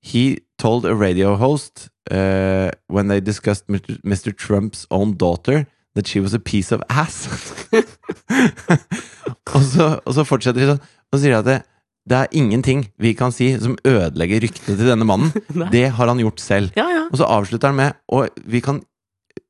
[0.00, 4.00] He told a radio host uh, when they discussed Mr.
[4.02, 4.34] Mr.
[4.34, 7.28] Trump's own daughter that she was a piece of ass.
[9.54, 11.58] og, så, og så fortsetter de sånn, og sier at det,
[12.08, 15.32] det er ingenting vi kan si som ødelegger ryktet til denne mannen.
[15.74, 16.72] Det har han gjort selv.
[16.78, 17.06] Ja, ja.
[17.10, 18.80] Og så avslutter han med Og vi kan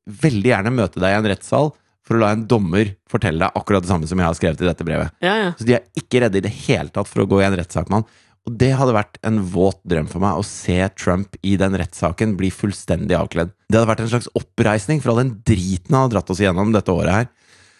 [0.09, 1.71] veldig gjerne møte deg i en rettssal
[2.05, 4.67] for å la en dommer fortelle deg akkurat det samme som jeg har skrevet i
[4.69, 5.13] dette brevet.
[5.21, 5.51] ja, ja.
[5.59, 7.91] Så de er ikke redde i det hele tatt for å gå i en rettssak
[7.91, 8.07] med han.
[8.49, 12.33] Og det hadde vært en våt drøm for meg å se Trump i den rettssaken
[12.39, 13.51] bli fullstendig avkledd.
[13.69, 16.73] Det hadde vært en slags oppreisning for all den driten han har dratt oss igjennom
[16.73, 17.29] dette året her.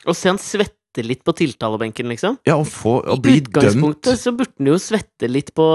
[0.05, 2.39] Og se han svette litt på tiltalebenken, liksom.
[2.47, 5.65] Ja, og, få I bli dømt utgangspunktet så burde han jo svette litt på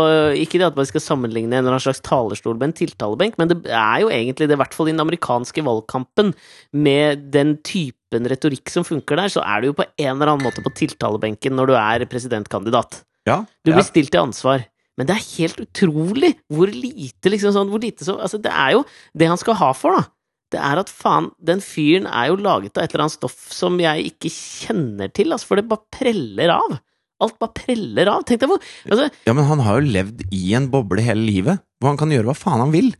[0.40, 3.52] Ikke det at man skal sammenligne en eller annen slags talerstol med en tiltalebenk, men
[3.52, 6.34] det er jo egentlig det, i hvert fall i den amerikanske valgkampen,
[6.74, 10.46] med den typen retorikk som funker der, så er du jo på en eller annen
[10.46, 13.02] måte på tiltalebenken når du er presidentkandidat.
[13.28, 13.78] Ja, Du ja.
[13.78, 14.66] blir stilt til ansvar.
[14.98, 18.76] Men det er helt utrolig hvor lite liksom sånn, hvor lite så, altså Det er
[18.76, 18.84] jo
[19.18, 20.06] det han skal ha for, da.
[20.52, 23.78] Det er at faen, den fyren er jo laget av et eller annet stoff som
[23.80, 26.76] jeg ikke kjenner til, altså, for det bare preller av.
[27.24, 28.24] Alt bare preller av.
[28.26, 31.62] Tenk deg hvor altså, Ja, men han har jo levd i en boble hele livet,
[31.80, 32.92] hvor han kan gjøre hva faen han vil.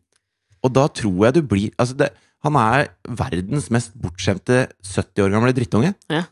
[0.65, 2.13] Og da tror jeg du blir Altså, det,
[2.47, 2.89] han er
[3.21, 5.93] verdens mest bortskjemte 70 år gamle drittunge.
[6.13, 6.25] Ja.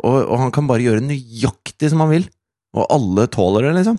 [0.00, 2.28] Og, og han kan bare gjøre nøyaktig som han vil.
[2.76, 3.98] Og alle tåler det, liksom.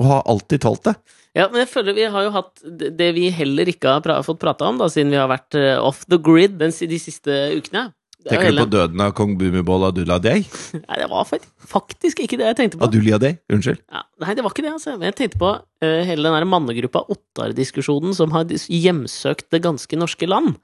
[0.00, 0.94] Og har alltid tålt det.
[1.36, 2.62] Ja, men jeg føler vi har jo hatt
[2.98, 5.76] det vi heller ikke har pra fått prata om, da, siden vi har vært eh,
[5.78, 7.90] off the grid den, de siste ukene.
[8.20, 9.86] Er Tenker du på døden av kong Bumibol
[10.20, 10.42] Day?
[10.74, 12.88] Nei, det var faktisk ikke det jeg tenkte på.
[12.90, 13.80] Aduliadei, unnskyld.
[13.88, 14.96] Ja, nei, det var ikke det, altså.
[14.98, 19.96] Men jeg tenkte på uh, hele den der mannegruppa Ottar-diskusjonen som har hjemsøkt det ganske
[19.96, 20.58] norske land.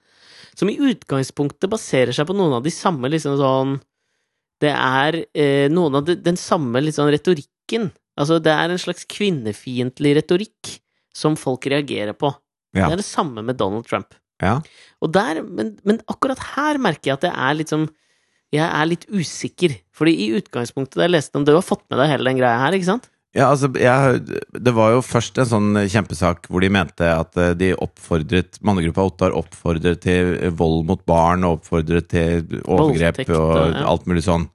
[0.57, 3.75] Som i utgangspunktet baserer seg på noen av de samme liksom sånn
[4.61, 7.89] Det er uh, noen av de, den samme sånn retorikken.
[8.17, 10.77] Altså, det er en slags kvinnefiendtlig retorikk
[11.17, 12.33] som folk reagerer på.
[12.77, 12.89] Ja.
[12.89, 14.17] Det er det samme med Donald Trump.
[14.43, 14.59] Ja.
[15.01, 17.87] Og der, men, men akkurat her merker jeg at jeg er litt som
[18.55, 19.73] Jeg er litt usikker.
[19.97, 22.61] Fordi i utgangspunktet da jeg leste om Du har fått med deg hele den greia
[22.61, 23.09] her, ikke sant?
[23.37, 24.21] Ja, altså, jeg,
[24.65, 29.05] det var jo først en sånn kjempesak hvor de mente at eh, de oppfordret Mannegruppa
[29.11, 34.47] Ottar oppfordret til vold mot barn og oppfordret til overgrep og alt mulig sånn.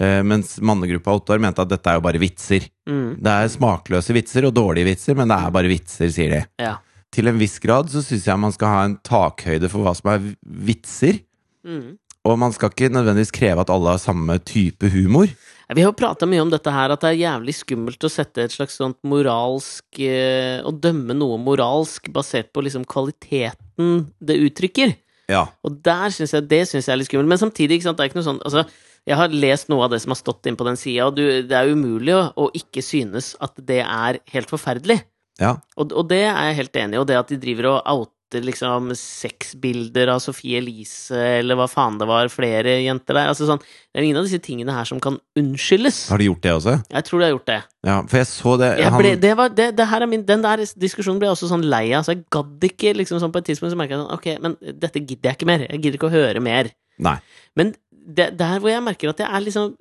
[0.00, 2.66] Eh, mens Mannegruppa Ottar mente at dette er jo bare vitser.
[2.90, 6.42] Mm, Det er smakløse vitser og dårlige vitser, men det er bare vitser, sier de.
[6.58, 6.76] ja.
[7.14, 10.08] Til en viss grad så syns jeg man skal ha en takhøyde for hva som
[10.10, 11.20] er vitser.
[11.62, 11.92] Mm.
[12.26, 15.28] Og man skal ikke nødvendigvis kreve at alle har samme type humor.
[15.70, 18.42] Vi har jo prata mye om dette her, at det er jævlig skummelt å sette
[18.42, 24.96] et slags sånt moralsk eh, Å dømme noe moralsk basert på liksom kvaliteten det uttrykker.
[25.30, 25.46] Ja.
[25.64, 27.30] Og der synes jeg, det syns jeg er litt skummelt.
[27.30, 28.66] Men samtidig, ikke sant, det er ikke noe sånn altså,
[29.06, 31.24] Jeg har lest noe av det som har stått inn på den sida, og du,
[31.44, 35.02] det er umulig å, å ikke synes at det er helt forferdelig.
[35.40, 35.56] ja.
[35.76, 38.40] Og, og det er jeg helt enig i, og det at de driver og outer
[38.48, 43.60] liksom sexbilder av Sophie Elise, eller hva faen det var, flere jenter der altså sånn,
[43.92, 46.00] Det er ingen av disse tingene her som kan unnskyldes.
[46.10, 46.74] Har de gjort det også?
[46.96, 47.58] Jeg tror de har gjort det.
[47.86, 50.24] Ja, for jeg så det Jeg han- ble, det, var, det, det her er min,
[50.26, 53.32] den der diskusjonen ble jeg også sånn lei av, så jeg gadd ikke liksom sånn
[53.36, 55.66] på et tidspunkt så merka jeg sånn Ok, men dette gidder jeg ikke mer.
[55.68, 56.72] Jeg gidder ikke å høre mer.
[57.04, 57.16] Nei.
[57.58, 57.72] Men
[58.04, 59.74] det, der hvor jeg merker at jeg er liksom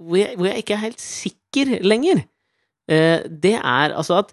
[0.00, 2.22] Hvor jeg, hvor jeg ikke er helt sikker lenger,
[2.88, 4.30] eh, det er altså at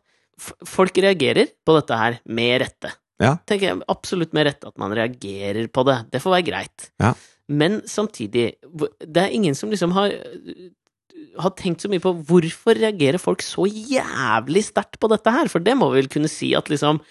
[0.68, 2.94] folk reagerer på dette her med rette.
[3.18, 3.34] Ja.
[3.50, 5.98] tenker jeg absolutt med rette at man reagerer på det.
[6.14, 6.90] Det får være greit.
[7.02, 7.16] Ja.
[7.50, 8.52] Men samtidig,
[9.02, 10.14] det er ingen som liksom har
[11.38, 15.50] har tenkt så mye på hvorfor reagerer folk så jævlig sterkt på dette her?
[15.52, 17.02] For det må vi vel kunne si at liksom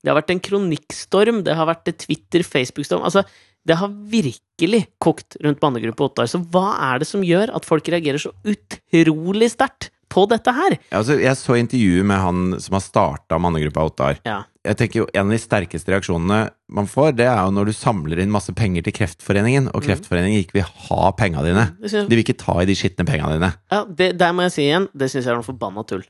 [0.00, 3.20] Det har vært en kronikkstorm, det har vært Twitter, Facebook-storm Altså,
[3.68, 6.28] det har virkelig kokt rundt bannegruppe Ottar.
[6.30, 10.76] Så hva er det som gjør at folk reagerer så utrolig sterkt på dette her?
[10.96, 14.22] Altså, jeg så intervjuet med han som har starta mannegruppa Ottar.
[14.26, 14.42] Ja.
[14.66, 17.74] Jeg tenker jo En av de sterkeste reaksjonene man får, det er jo når du
[17.76, 21.66] samler inn masse penger til Kreftforeningen, og Kreftforeningen ikke vil ha penga dine.
[21.80, 23.52] De vil ikke ta i de skitne penga dine.
[23.72, 26.04] ja, det, der må jeg si igjen, det syns jeg er noe forbanna tull.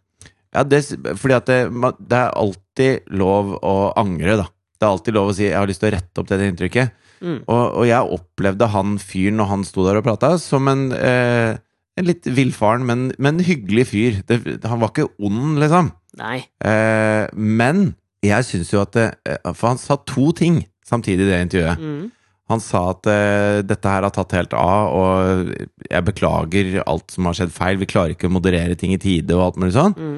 [0.51, 0.83] Ja, det,
[1.21, 1.61] fordi at det,
[2.03, 4.49] det er alltid lov å angre, da.
[4.81, 6.91] Det er alltid lov å si 'jeg har lyst til å rette opp det inntrykket'.
[7.21, 7.41] Mm.
[7.45, 11.57] Og, og jeg opplevde han fyren når han sto der og prata, som en, eh,
[12.01, 14.21] en litt villfaren, men, men hyggelig fyr.
[14.29, 15.93] Det, han var ikke ond, liksom.
[16.21, 16.39] Nei.
[16.67, 17.91] Eh, men
[18.25, 21.81] jeg syns jo at det, eh, For han sa to ting samtidig i det intervjuet.
[21.81, 22.09] Mm.
[22.51, 25.53] Han sa at eh, dette her har tatt helt av, og
[25.87, 27.79] jeg beklager alt som har skjedd feil.
[27.79, 29.95] Vi klarer ikke å moderere ting i tide og alt mulig sånn.
[29.95, 30.17] Mm.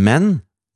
[0.00, 0.30] Men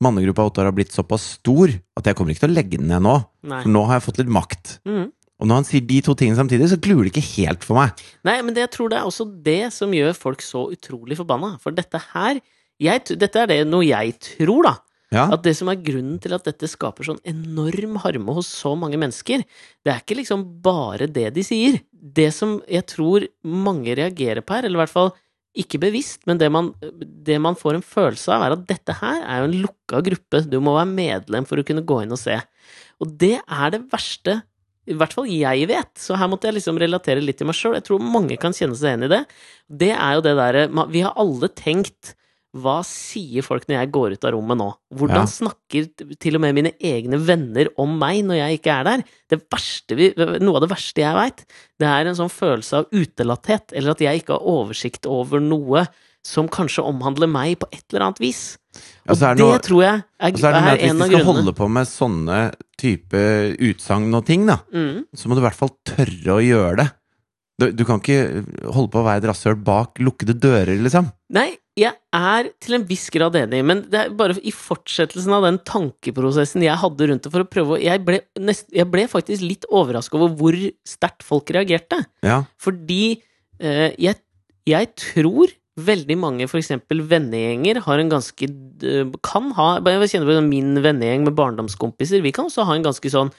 [0.05, 3.05] mannegruppa Ottar har blitt såpass stor at jeg kommer ikke til å legge den ned
[3.07, 3.17] nå.
[3.49, 3.63] Nei.
[3.65, 4.75] For nå har jeg fått litt makt.
[4.85, 5.07] Mm.
[5.45, 8.01] Og når han sier de to tingene samtidig, så gluer det ikke helt for meg.
[8.25, 11.59] Nei, men det, jeg tror det er også det som gjør folk så utrolig forbanna.
[11.61, 12.41] For dette her
[12.83, 14.73] jeg, Dette er det noe jeg tror, da.
[15.15, 18.73] Ja, At det som er grunnen til at dette skaper sånn enorm harme hos så
[18.75, 19.45] mange mennesker,
[19.85, 21.77] det er ikke liksom bare det de sier.
[21.93, 25.13] Det som jeg tror mange reagerer på her, eller i hvert fall
[25.55, 29.21] ikke bevisst, men det man, det man får en følelse av, er at dette her
[29.23, 30.43] er jo en lukka gruppe.
[30.51, 32.41] Du må være medlem for å kunne gå inn og se.
[32.99, 34.41] Og det er det verste
[34.87, 37.77] i hvert fall jeg vet, så her måtte jeg liksom relatere litt til meg sjøl.
[37.79, 39.23] Jeg tror mange kan kjenne seg igjen i det.
[39.85, 42.15] Det er jo det derre Vi har alle tenkt
[42.55, 44.69] hva sier folk når jeg går ut av rommet nå?
[44.95, 45.27] Hvordan Ja.
[45.27, 45.89] snakker
[46.23, 49.05] til og med mine egne venner om meg når jeg ikke er der?
[49.29, 49.41] Det
[49.97, 51.43] vi, noe av det verste jeg veit,
[51.81, 55.89] det er en sånn følelse av utelatthet, eller at jeg ikke har oversikt over noe
[56.23, 58.57] som kanskje omhandler meg på et eller annet vis.
[59.09, 61.25] Og det noe- tror jeg er, Og så er det er at hvis du skal
[61.29, 62.39] holde på med sånne
[62.81, 63.23] type
[63.61, 65.05] utsagn og ting, da, Mm.
[65.15, 66.91] så må du i hvert fall tørre å gjøre det.
[67.57, 68.43] Du, du kan ikke
[68.75, 71.07] holde på å være et rasshøl bak lukkede dører, liksom.
[71.31, 75.43] Nei, jeg er til en viss grad enig, men det er bare i fortsettelsen av
[75.47, 79.43] den tankeprosessen jeg hadde rundt det for å prøve Jeg ble, nest, jeg ble faktisk
[79.47, 82.01] litt overraska over hvor sterkt folk reagerte.
[82.27, 83.21] Ja, Fordi
[83.61, 84.17] eh, jeg,
[84.67, 90.47] jeg tror veldig mange, eksempel vennegjenger, har en ganske eh, Kan ha Jeg kjenner på
[90.47, 92.23] min vennegjeng med barndomskompiser.
[92.23, 93.33] Vi kan også ha en ganske sånn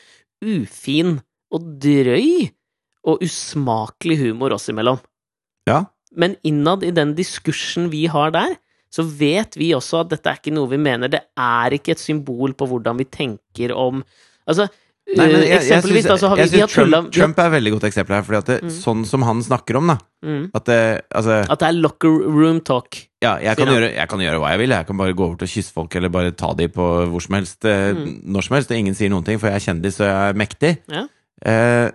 [0.44, 1.20] ufin
[1.56, 2.52] og drøy
[3.06, 5.00] og usmakelig humor oss imellom.
[5.70, 5.86] ja.
[6.16, 8.54] Men innad i den diskursen vi har der,
[8.88, 11.12] så vet vi også at dette er ikke noe vi mener.
[11.12, 14.04] Det er ikke et symbol på hvordan vi tenker om
[14.46, 14.68] Altså,
[15.06, 17.46] Nei, men jeg, jeg, synes, syns- da, så har vi, jeg synes Trump, Trump er
[17.46, 18.70] et veldig godt eksempel her, fordi at det, Mm.
[18.74, 20.80] sånn som han snakker om, da mm, At det,
[21.14, 22.98] altså At det er locker room talk.
[23.22, 24.70] Ja, jeg kan, gjøre, jeg kan gjøre hva jeg vil.
[24.74, 27.22] Jeg kan bare gå over til å kysse folk, eller bare ta de på hvor
[27.22, 28.22] som helst, eh, Mm.
[28.26, 28.72] når som helst.
[28.72, 30.78] Og ingen sier noen ting, for jeg er kjendis og jeg er mektig.
[30.90, 31.06] Ja.
[31.46, 31.92] Eh,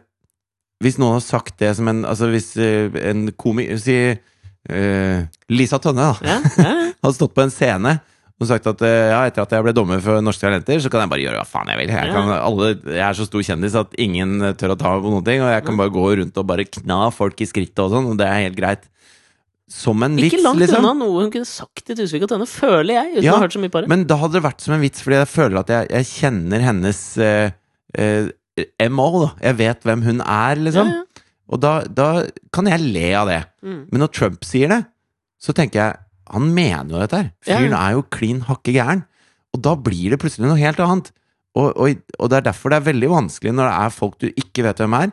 [0.82, 3.96] hvis noen har sagt det som en Altså hvis eh, en komiker Si
[4.70, 6.14] uh, Lisa Tønne, da.
[6.22, 6.72] Ja, ja.
[7.02, 7.98] Hadde stått på en scene
[8.40, 11.02] og sagt at eh, ja, etter at jeg ble dommer for Norske Talenter, så kan
[11.04, 11.90] jeg bare gjøre hva faen jeg vil.
[11.92, 15.12] Jeg, kan, alle, jeg er så stor kjendis at ingen tør å ta meg på
[15.12, 17.92] noen ting, og jeg kan bare gå rundt og bare kna folk i skrittet og
[17.92, 18.88] sånn, og det er helt greit.
[19.70, 20.82] Som en vits, Ikke langt liksom.
[20.82, 23.44] unna noe hun kunne sagt til Tusvik og Tønne, føler jeg, uten Ja, å ha
[23.44, 23.90] hørt så mye på det.
[23.92, 26.64] Men da hadde det vært som en vits, fordi jeg føler at jeg, jeg kjenner
[26.64, 27.52] hennes eh,
[27.94, 28.32] eh,
[28.90, 29.28] MO, da.
[29.46, 30.90] Jeg vet hvem hun er, liksom.
[30.90, 31.26] Ja, ja.
[31.50, 32.08] Og da, da
[32.54, 33.40] kan jeg le av det.
[33.66, 33.82] Mm.
[33.92, 34.80] Men når Trump sier det,
[35.40, 35.98] så tenker jeg
[36.30, 37.30] Han mener jo dette her.
[37.46, 37.80] Fyren ja.
[37.80, 39.04] er jo klin hakke gæren.
[39.54, 41.10] Og da blir det plutselig noe helt annet.
[41.58, 44.28] Og, og, og det er derfor det er veldig vanskelig når det er folk du
[44.30, 45.12] ikke vet hvem er,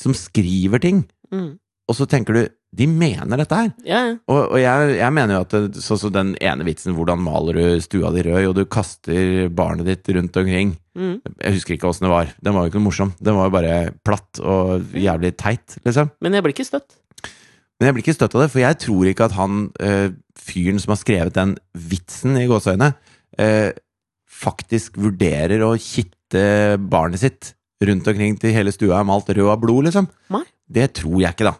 [0.00, 1.04] som skriver ting.
[1.34, 1.54] Mm.
[1.84, 3.68] Og så tenker du De mener dette her.
[3.86, 4.14] Ja, ja.
[4.26, 7.84] Og, og jeg, jeg mener jo at sånn som den ene vitsen 'Hvordan maler du
[7.84, 10.72] stua di rød?' og du kaster barnet ditt rundt omkring.
[10.98, 11.20] Mm.
[11.22, 12.32] Jeg husker ikke åssen det var.
[12.42, 13.14] Den var jo ikke noe morsom.
[13.22, 16.10] Den var jo bare platt og jævlig teit, liksom.
[16.18, 16.98] Men jeg blir ikke støtt.
[17.78, 20.80] Men jeg blir ikke støtt av det, for jeg tror ikke at han eh, fyren
[20.82, 22.92] som har skrevet den vitsen i gåseøyne,
[23.38, 23.72] eh,
[24.30, 27.52] faktisk vurderer å kitte barnet sitt
[27.84, 30.08] rundt omkring til hele stua er malt rød av blod, liksom.
[30.34, 30.44] Nei.
[30.70, 31.54] Det tror jeg ikke, da.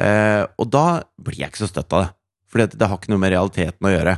[0.00, 2.10] Eh, og da blir jeg ikke så støtt av det.
[2.50, 4.16] For det, det har ikke noe med realiteten å gjøre.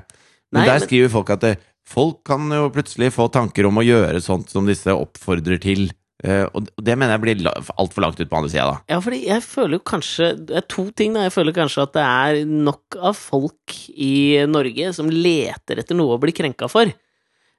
[0.53, 3.81] Men Nei, der men- skriver folk at det, folk kan jo plutselig få tanker om
[3.81, 5.91] å gjøre sånt som disse oppfordrer til.
[6.23, 8.77] Og og det mener jeg blir la- altfor langt ut på andre sida, da.
[8.95, 11.25] Ja, fordi jeg føler jo kanskje Det er to ting, da.
[11.27, 14.13] Jeg føler kanskje at det er nok av folk i
[14.47, 16.87] Norge som leter etter noe å bli krenka for.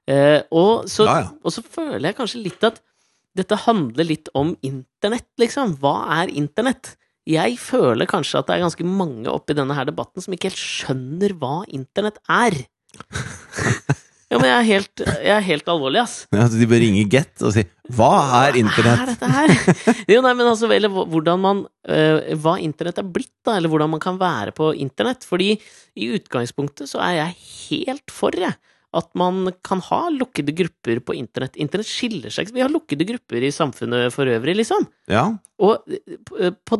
[0.09, 1.29] Uh, og, så, Ja, ja.
[1.43, 2.81] og så føler jeg kanskje litt at
[3.35, 5.77] dette handler litt om internett, liksom.
[5.81, 6.95] Hva er internett?
[7.25, 10.59] Jeg føler kanskje at det er ganske mange oppi denne her debatten som ikke helt
[10.59, 12.59] skjønner hva internett er.
[14.33, 16.15] Ja, men jeg er helt, jeg er helt alvorlig, ass.
[16.33, 17.61] Ja, så de bør ringe Get og si
[17.93, 18.09] 'Hva
[18.47, 20.03] er Hva internett?' er dette her?
[20.09, 23.69] jo, nei, men altså, eller hva- hvordan man øh, Hva internett er blitt, da, eller
[23.69, 25.23] hvordan man kan være på internett.
[25.27, 25.51] Fordi
[25.99, 27.35] i utgangspunktet så er jeg
[27.69, 28.55] helt for, jeg.
[28.93, 31.55] At man kan ha lukkede grupper på internett.
[31.57, 34.85] Internett skiller seg Vi har lukkede grupper i samfunnet for øvrig, liksom.
[35.09, 35.23] Ja,
[35.59, 35.81] Og
[36.39, 36.77] øh, på,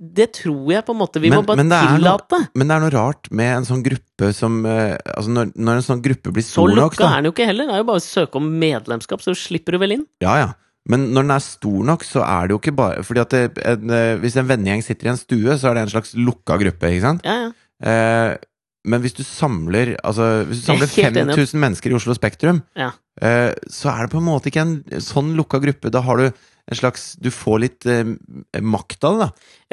[0.00, 2.40] det tror jeg på en måte vi må bare men er noe- tillate.
[2.58, 5.86] men det er noe rart med en sånn gruppe som eh, Altså, når, når en
[5.86, 7.70] sånn gruppe blir stor nok, Så lukka er den jo ikke heller.
[7.70, 10.04] Det er jo bare å søke om medlemskap, så slipper du vel inn.
[10.24, 10.50] Ja, ja.
[10.90, 13.42] Men når den er stor nok, så er det jo ikke bare Fordi at det,
[13.70, 16.58] en, eh, hvis en vennegjeng sitter i en stue, så er det en slags lukka
[16.58, 17.22] gruppe, ikke sant?
[17.28, 17.52] Ja, ja.
[17.86, 18.32] Eh,
[18.84, 22.90] men hvis du samler Altså, hvis du er samler 5000 mennesker i Oslo Spektrum, Ja.
[23.20, 25.90] eh, så er det på en måte ikke en sånn lukka gruppe.
[25.90, 28.04] Da har du en slags Du får litt eh,
[28.60, 29.30] makt av det, da.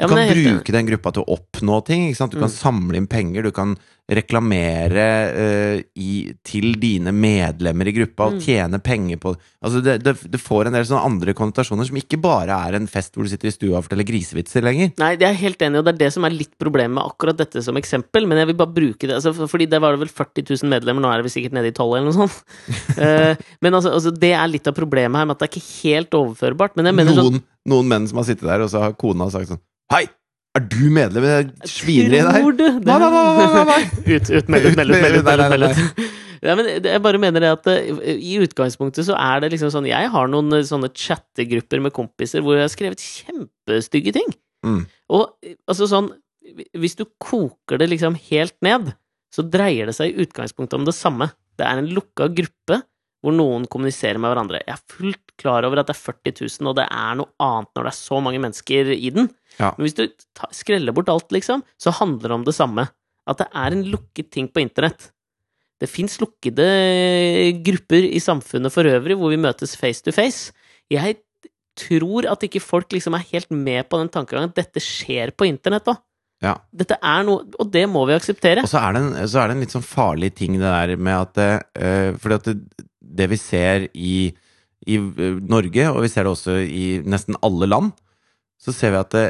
[0.08, 2.10] Du kan jeg bruke den gruppa til å oppnå ting.
[2.12, 2.56] Du kan Mm.
[2.56, 3.76] samle inn penger, du kan
[4.10, 8.40] reklamere uh, i, til dine medlemmer i gruppa og Mm.
[8.42, 12.18] tjene penger på Altså det, det, det får en del sånne andre konnotasjoner som ikke
[12.20, 14.90] bare er en fest hvor du sitter i stua og forteller grisevitser lenger.
[14.98, 17.36] Nei, det er helt enig og det er det som er litt problemet med akkurat
[17.38, 18.26] dette som eksempel.
[18.26, 21.04] Men jeg vil bare bruke det, altså, fordi det var det vel 40 000 medlemmer,
[21.04, 22.42] nå er det vel sikkert nede i 12 eller noe sånt.
[22.98, 25.70] uh, men altså, altså, det er litt av problemet her med at det er ikke
[25.84, 26.74] helt overførbart.
[26.80, 29.52] Men jeg mener sånn noen menn som har sittet der, og så har kona sagt
[29.52, 30.04] sånn Hei!
[30.58, 32.40] Er du medlem i det svineriet der?
[32.42, 32.86] Tror du det?
[32.86, 33.82] Nei, nei, nei, nei, nei.
[34.16, 36.10] Ut, ut, meld ut, meld ut, meld ut, meld ut, meld ut.
[36.40, 39.88] Ja, men jeg bare mener det at eh, i utgangspunktet så er det liksom sånn
[39.90, 44.30] Jeg har noen eh, sånne chattegrupper med kompiser hvor jeg har skrevet kjempestygge ting.
[44.64, 44.84] Mm.
[45.12, 46.08] Og eh, altså sånn
[46.80, 48.94] Hvis du koker det liksom helt ned,
[49.34, 51.28] så dreier det seg i utgangspunktet om det samme.
[51.60, 52.80] Det er en lukka gruppe
[53.20, 54.62] hvor noen kommuniserer med hverandre.
[54.64, 57.70] Jeg er fullt klar over at det er 40 000, og det er noe annet
[57.76, 59.30] når det er så mange mennesker i den.
[59.58, 59.72] Ja.
[59.76, 60.04] Men hvis du
[60.56, 62.86] skreller bort alt, liksom, så handler det om det samme.
[63.28, 65.10] At det er en lukket ting på internett.
[65.80, 66.66] Det fins lukkede
[67.64, 70.52] grupper i samfunnet for øvrig hvor vi møtes face to face.
[70.92, 71.20] Jeg
[71.80, 75.48] tror at ikke folk liksom er helt med på den tankegangen at dette skjer på
[75.48, 76.00] internett òg.
[76.40, 76.54] Ja.
[76.72, 78.64] Dette er noe Og det må vi akseptere.
[78.64, 80.94] Og så er, det en, så er det en litt sånn farlig ting det der
[80.96, 81.40] med at
[81.76, 82.86] uh, Fordi at det,
[83.20, 84.14] det vi ser i,
[84.86, 87.90] i eh, Norge, og vi ser det også i nesten alle land,
[88.60, 89.24] så ser vi at det,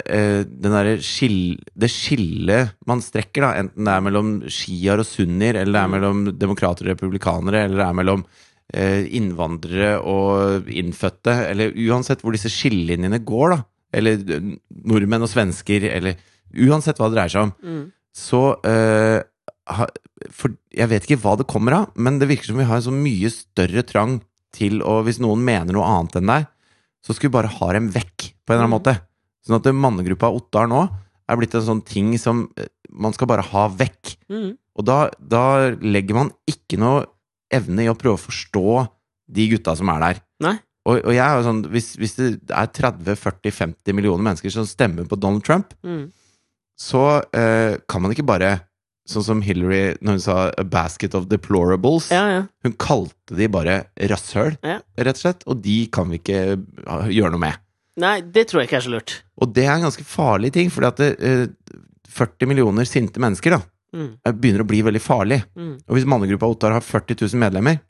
[0.69, 5.73] uh, skill, det skillet man strekker, da, enten det er mellom sjiaer og sunnier, eller
[5.73, 5.97] det er Mm.
[5.97, 12.37] mellom demokrater og republikanere, eller det er mellom uh, innvandrere og innfødte, eller uansett hvor
[12.37, 13.63] disse skillelinjene går, da,
[13.97, 14.51] eller eh,
[14.87, 16.21] nordmenn og svensker, eller
[16.55, 17.93] uansett hva det dreier seg om, Mm.
[18.15, 19.23] så eh,
[19.71, 19.87] ha,
[20.35, 22.83] For jeg vet ikke hva det kommer av, men det virker som vi har en
[22.83, 24.21] så mye større trang
[24.53, 26.47] til å Hvis noen mener noe annet enn deg,
[27.07, 28.79] så skal vi bare ha dem vekk på en eller annen Mm.
[28.81, 29.01] måte.
[29.47, 30.83] Sånn at mannegruppa Ottar nå
[31.29, 34.17] er blitt en sånn ting som eh, man skal bare ha vekk.
[34.29, 34.57] Mm.
[34.77, 37.07] Og da, da legger man ikke noe
[37.51, 38.89] evne i å prøve å forstå
[39.31, 40.21] de gutta som er der.
[40.41, 40.59] Nei.
[40.87, 45.07] Og, og jeg er jo sånn, hvis, hvis det er 30-40-50 millioner mennesker som stemmer
[45.09, 46.11] på Donald Trump, Mm.
[46.81, 47.05] Så
[47.37, 48.61] eh, kan man ikke bare
[49.11, 52.13] Sånn som Hillary når hun sa 'a basket of deplorables'.
[52.15, 52.43] Ja, ja.
[52.63, 54.77] Hun kalte de bare rasshøl, Ja.
[54.97, 55.43] rett og slett.
[55.49, 56.63] Og de kan vi ikke
[57.11, 57.57] gjøre noe med.
[57.97, 59.23] Nei, det tror jeg ikke er så lurt.
[59.41, 61.47] Og det er en ganske farlig ting, fordi at det, eh,
[62.07, 63.63] 40 millioner sinte mennesker da,
[63.93, 64.17] Mm.
[64.25, 65.43] eh, begynner å bli veldig farlig.
[65.57, 65.81] Mm.
[65.89, 67.81] Og hvis mannegruppa Ottar har 40 000 medlemmer,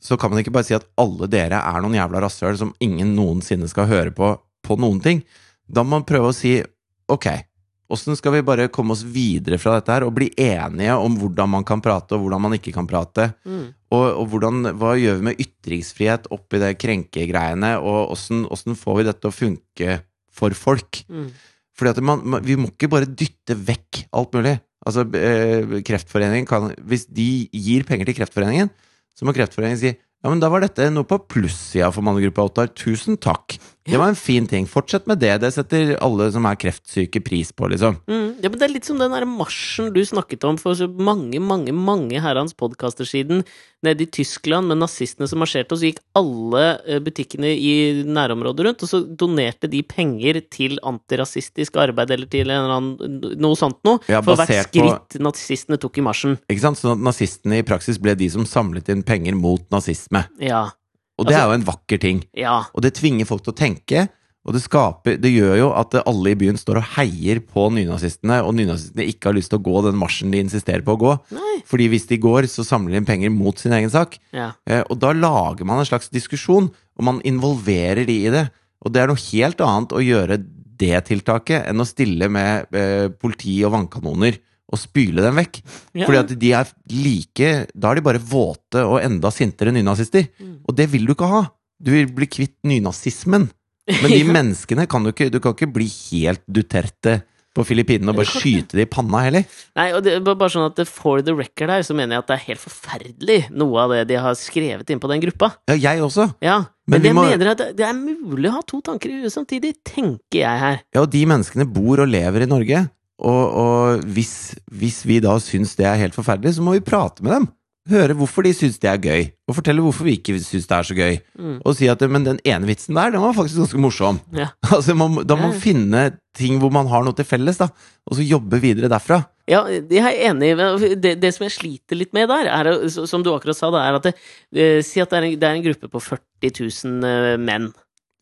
[0.00, 3.14] så kan man ikke bare si at alle dere er noen jævla rasshøl som ingen
[3.14, 5.22] noensinne skal høre på på noen ting.
[5.70, 6.62] Da må man prøve å si
[7.10, 7.44] ok,
[7.92, 11.50] åssen skal vi bare komme oss videre fra dette her og bli enige om hvordan
[11.56, 13.30] man kan prate og hvordan man ikke kan prate?
[13.44, 13.66] Mm.
[13.94, 19.08] Og, og hvordan, hva gjør vi med ytringsfrihet oppi det krenkegreiene, og åssen får vi
[19.08, 19.98] dette til å funke
[20.34, 21.04] for folk?
[21.08, 21.28] Mm.
[21.74, 24.56] Fordi man, man, vi må ikke bare dytte vekk alt mulig.
[24.84, 28.68] Altså, eh, Kreftforeningen kan Hvis de gir penger til Kreftforeningen,
[29.16, 29.94] så må Kreftforeningen si
[30.24, 32.70] ja, men da var dette noe på plussida for mannegruppa Ottar.
[32.72, 33.58] Tusen takk.
[33.84, 34.64] Det var en fin ting.
[34.66, 35.34] Fortsett med det.
[35.42, 37.98] Det setter alle som er kreftsyke, pris på, liksom.
[38.08, 38.22] Mm.
[38.42, 41.36] Ja, men Det er litt som den der marsjen du snakket om for så mange,
[41.40, 43.42] mange mange herrens podkaster siden,
[43.84, 47.74] nede i Tyskland med nazistene som marsjerte, og så gikk alle eh, butikkene i
[48.08, 53.36] nærområdet rundt, og så donerte de penger til antirasistisk arbeid eller til en eller annen,
[53.44, 56.38] noe sånt noe, Ja, for hvert skritt på- nazistene tok i marsjen.
[56.48, 56.80] Ikke sant?
[56.80, 60.24] Sånn at nazistene i praksis ble de som samlet inn penger mot nazisme.
[60.40, 60.70] Ja.
[61.18, 62.24] Og det Altså- er jo en vakker ting.
[62.34, 62.64] Ja.
[62.74, 64.08] Og det tvinger folk til å tenke.
[64.44, 68.42] Og det skaper Det gjør jo at alle i byen står og heier på nynazistene,
[68.44, 71.12] og nynazistene ikke har lyst til å gå den marsjen de insisterer på å gå.
[71.32, 71.62] Nei.
[71.64, 74.18] Fordi hvis de går, så samler de penger mot sin egen sak.
[74.34, 74.52] Ja.
[74.66, 78.50] Eh, og da lager man en slags diskusjon, og man involverer de i det.
[78.84, 80.44] Og det er noe helt annet å gjøre
[80.76, 84.36] det tiltaket enn å stille med eh, politi og vannkanoner
[84.74, 85.60] og spyle dem vekk.
[85.94, 86.04] Ja.
[86.08, 90.26] Fordi at de er like Da er de bare våte og enda sintere nynazister.
[90.40, 90.56] Mm.
[90.68, 91.44] Og det vil du ikke ha!
[91.84, 93.48] Du vil bli kvitt nynazismen.
[93.88, 97.22] Men de menneskene kan du ikke Du kan ikke bli helt Duterte
[97.54, 99.44] på Filippinene og bare skyte det i panna heller.
[99.78, 102.34] Nei, og det, bare sånn at For the record her, så mener jeg at det
[102.34, 105.52] er helt forferdelig, noe av det de har skrevet inn på den gruppa.
[105.70, 106.24] Ja, jeg også.
[106.42, 106.56] Ja,
[106.90, 109.20] Men Men, jeg må- mener at det, det er mulig å ha to tanker i
[109.22, 110.80] huet samtidig, tenker jeg her.
[110.96, 112.82] Ja, og de menneskene bor og lever i Norge.
[113.22, 117.22] Og, og hvis, hvis vi da syns det er helt forferdelig, så må vi prate
[117.22, 117.46] med dem.
[117.84, 120.86] Høre hvorfor de syns det er gøy, og fortelle hvorfor vi ikke syns det er
[120.88, 121.18] så gøy.
[121.36, 121.58] Mm.
[121.68, 124.20] Og si at men den ene vitsen der, den var faktisk ganske morsom.
[124.32, 124.46] Ja.
[124.72, 127.68] Altså, man, da må man finne ting hvor man har noe til felles, da.
[128.08, 129.20] Og så jobbe videre derfra.
[129.46, 130.54] Ja, jeg er enig.
[130.56, 133.84] i- Det, det som jeg sliter litt med der, er, som du akkurat sa, da,
[133.84, 134.14] er at det,
[134.56, 136.50] eh, Si at det er, en, det er en gruppe på 40
[136.88, 137.68] 000 eh, menn.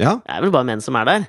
[0.02, 1.28] Ja, Det er vel bare menn som er der?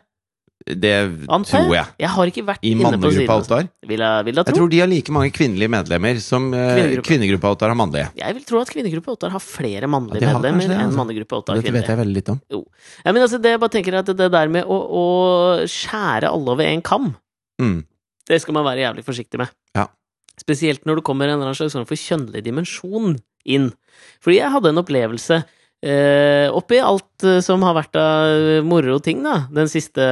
[0.66, 0.92] Det
[1.28, 1.52] Ante?
[1.52, 1.86] tror jeg.
[2.00, 3.30] Jeg har ikke vært I inne på siden.
[3.34, 3.68] Ottar.
[3.86, 7.08] Vil jeg, vil jeg Jeg tror de har like mange kvinnelige medlemmer som eh, Kvinnegruppa.
[7.10, 8.08] kvinnegruppa Ottar har mannlige.
[8.22, 10.88] Jeg vil tro at kvinnegruppa Ottar har flere mannlige Ja, de har medlemmer det, altså.
[10.88, 12.40] enn mannegruppa Ottar Dette vet jeg veldig litt om.
[13.04, 15.04] Ja, men altså, det jeg bare tenker er at det der med å, å
[15.68, 17.12] skjære alle over en kam,
[17.62, 17.84] Mm.
[18.28, 19.52] det skal man være jævlig forsiktig med.
[19.78, 19.86] Ja.
[20.42, 23.68] Spesielt når det kommer en eller annen slags form for kjønnlig dimensjon inn.
[24.24, 25.44] Fordi jeg hadde en opplevelse
[25.84, 30.06] eh, oppi alt eh, som har vært av moro ting, da, den siste,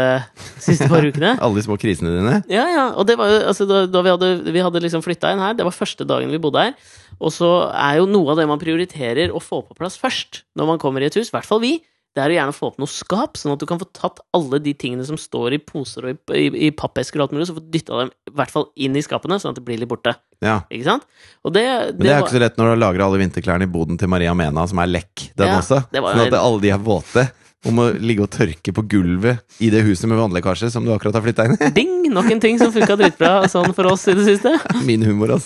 [0.61, 1.33] siste par ukene.
[1.43, 2.41] Alle de små krisene dine.
[2.51, 5.33] Ja, ja, og det var jo altså, da, da vi hadde, vi hadde liksom flytta
[5.33, 6.91] inn her, det var første dagen vi bodde her.
[7.21, 10.73] Og så er jo noe av det man prioriterer å få på plass først når
[10.73, 11.77] man kommer i et hus, i hvert fall vi,
[12.11, 14.59] det er å gjerne få opp noe skap, sånn at du kan få tatt alle
[14.63, 17.55] de tingene som står i poser og i, i, i pappesker og alt mulig, så
[17.55, 20.13] få dytta dem i hvert fall inn i skapene, sånn at det blir litt borte.
[20.43, 20.57] Ja.
[20.73, 21.05] Ikke sant?
[21.47, 21.63] Og det,
[21.95, 24.11] Men det er jo ikke så lett når du lagrer alle vinterklærne i boden til
[24.11, 25.83] Maria Mena, som er lekk, den Ja, også.
[25.87, 27.29] Sånn at alle de er våte.
[27.69, 31.19] Og å ligge og tørke på gulvet i det huset med vannlekkasje som du akkurat
[31.19, 31.69] har flytta inn i.
[31.75, 31.97] Ding!
[32.11, 34.51] Nok en ting som funka dritbra sånn for oss i det siste.
[34.87, 35.45] Min humor, ass.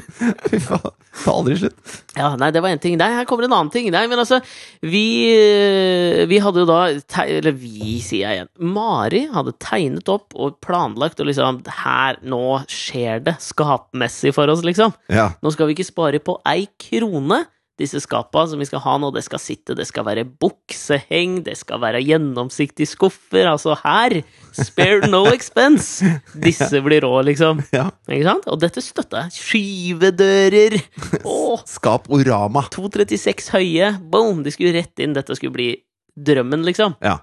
[0.48, 0.94] Fy faen.
[1.24, 1.96] Ta aldri slutt.
[2.16, 2.94] Ja, nei, det var en ting.
[3.00, 3.88] Nei, her kommer en annen ting.
[3.92, 4.38] Nei, men altså,
[4.84, 6.78] vi, eh, vi hadde jo da
[7.24, 8.52] Eller vi, sier jeg igjen.
[8.76, 14.64] Mari hadde tegnet opp og planlagt, og liksom Her, nå skjer det skapmessig for oss,
[14.66, 14.94] liksom.
[15.12, 15.32] Ja.
[15.42, 17.42] Nå skal vi ikke spare på ei krone.
[17.76, 21.58] Disse skapa som vi skal ha nå, det skal sitte, det skal være bukseheng, det
[21.60, 23.44] skal være gjennomsiktige skuffer.
[23.50, 24.22] Altså her!
[24.56, 26.08] Spare no expense!
[26.40, 27.60] Disse blir rå, liksom.
[27.76, 27.90] ja.
[28.08, 28.48] Ikke sant?
[28.48, 29.36] Og dette støtta jeg.
[29.36, 30.78] Skyvedører!
[31.28, 31.64] Åh!
[31.68, 32.64] Skap Orama.
[32.72, 33.90] 2,36 høye.
[34.00, 34.40] Boom!
[34.46, 35.12] De skulle rett inn.
[35.16, 35.68] Dette skulle bli
[36.16, 36.96] drømmen, liksom.
[37.04, 37.18] Ja.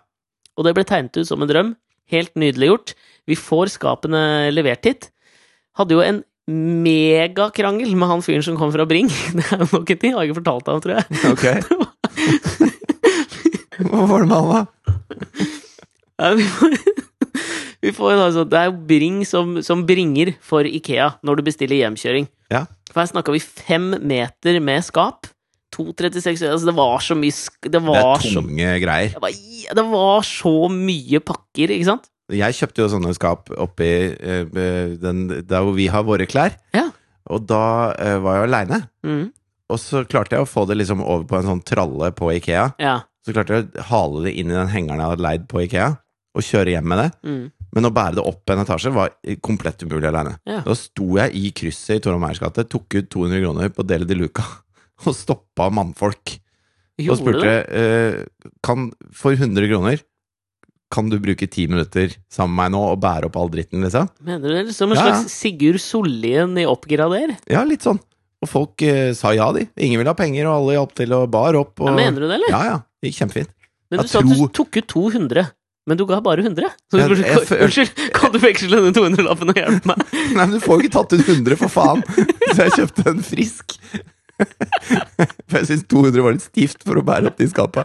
[0.54, 1.74] Og det ble tegnet ut som en drøm.
[2.14, 2.94] Helt nydelig gjort.
[3.26, 5.10] Vi får skapene levert hit.
[5.80, 9.08] Hadde jo en megakrangel med han fyren som kom fra Bring.
[9.38, 10.12] Det er jo nok en ting.
[10.12, 11.06] Jeg har ikke fortalt ham, tror jeg.
[11.32, 11.46] Ok.
[13.90, 14.62] Hva var det med han, da?
[16.22, 16.76] Ja, vi får,
[17.84, 21.80] vi får altså, det er jo Bring som, som bringer for Ikea når du bestiller
[21.80, 22.28] hjemkjøring.
[22.54, 22.66] Ja.
[22.92, 25.30] For her snakka vi fem meter med skap.
[25.74, 27.34] 2,36 Altså, det var så mye
[27.66, 29.14] Det, var Det er tunge så greier.
[29.16, 29.32] det var,
[29.80, 32.06] det var så mye pakker, ikke sant?
[32.32, 34.46] Jeg kjøpte jo sånne skap oppi eh,
[35.02, 36.56] den, der hvor vi har våre klær.
[36.76, 36.88] Ja.
[37.32, 37.64] Og da
[38.00, 38.80] eh, var jeg aleine.
[39.04, 39.26] Mm.
[39.74, 42.70] Og så klarte jeg å få det liksom over på en sånn tralle på Ikea.
[42.84, 43.02] Ja.
[43.24, 45.94] Så klarte jeg å hale det inn i den hengeren jeg hadde leid på Ikea,
[46.34, 47.10] og kjøre hjem med det.
[47.28, 47.44] Mm.
[47.74, 49.14] Men å bære det opp en etasje var
[49.46, 50.38] komplett umulig aleine.
[50.50, 50.62] Ja.
[50.66, 54.08] Da sto jeg i krysset i Torholm Meyers gate, tok ut 200 kroner på Deli
[54.10, 54.46] de Luca
[55.08, 56.38] og stoppa mannfolk.
[57.04, 58.20] Og spurte eh,
[58.62, 60.04] kan, for 100 kroner
[60.94, 64.10] kan du bruke ti minutter sammen med meg nå og bære opp all dritten, liksom?
[64.28, 64.76] Mener du det?
[64.78, 65.16] Som en Ja, ja.
[65.24, 67.34] slags Sigurd Sollien i Oppgrader?
[67.50, 67.98] Ja, litt sånn.
[68.44, 69.66] Og folk eh, sa ja, de.
[69.80, 71.74] Ingen ville ha penger, og alle hjalp til og bar opp.
[71.82, 71.90] Og...
[71.90, 72.52] Ja, mener du det, eller?
[72.54, 72.78] Ja, ja.
[73.02, 73.54] Det gikk kjempefint.
[73.90, 75.46] Men du jeg sa at du tok ut 200.
[75.90, 76.70] Men du ga bare 100.
[76.92, 80.04] Så Jeg- du, jeg unnskyld, kan du veksle denne 200-lappen og hjelpe meg?
[80.38, 82.04] Nei, men du får jo ikke tatt ut 100, for faen!
[82.54, 83.78] Så jeg kjøpte en frisk.
[85.48, 87.84] For jeg syns 200 var litt stivt for å bære opp de skapa.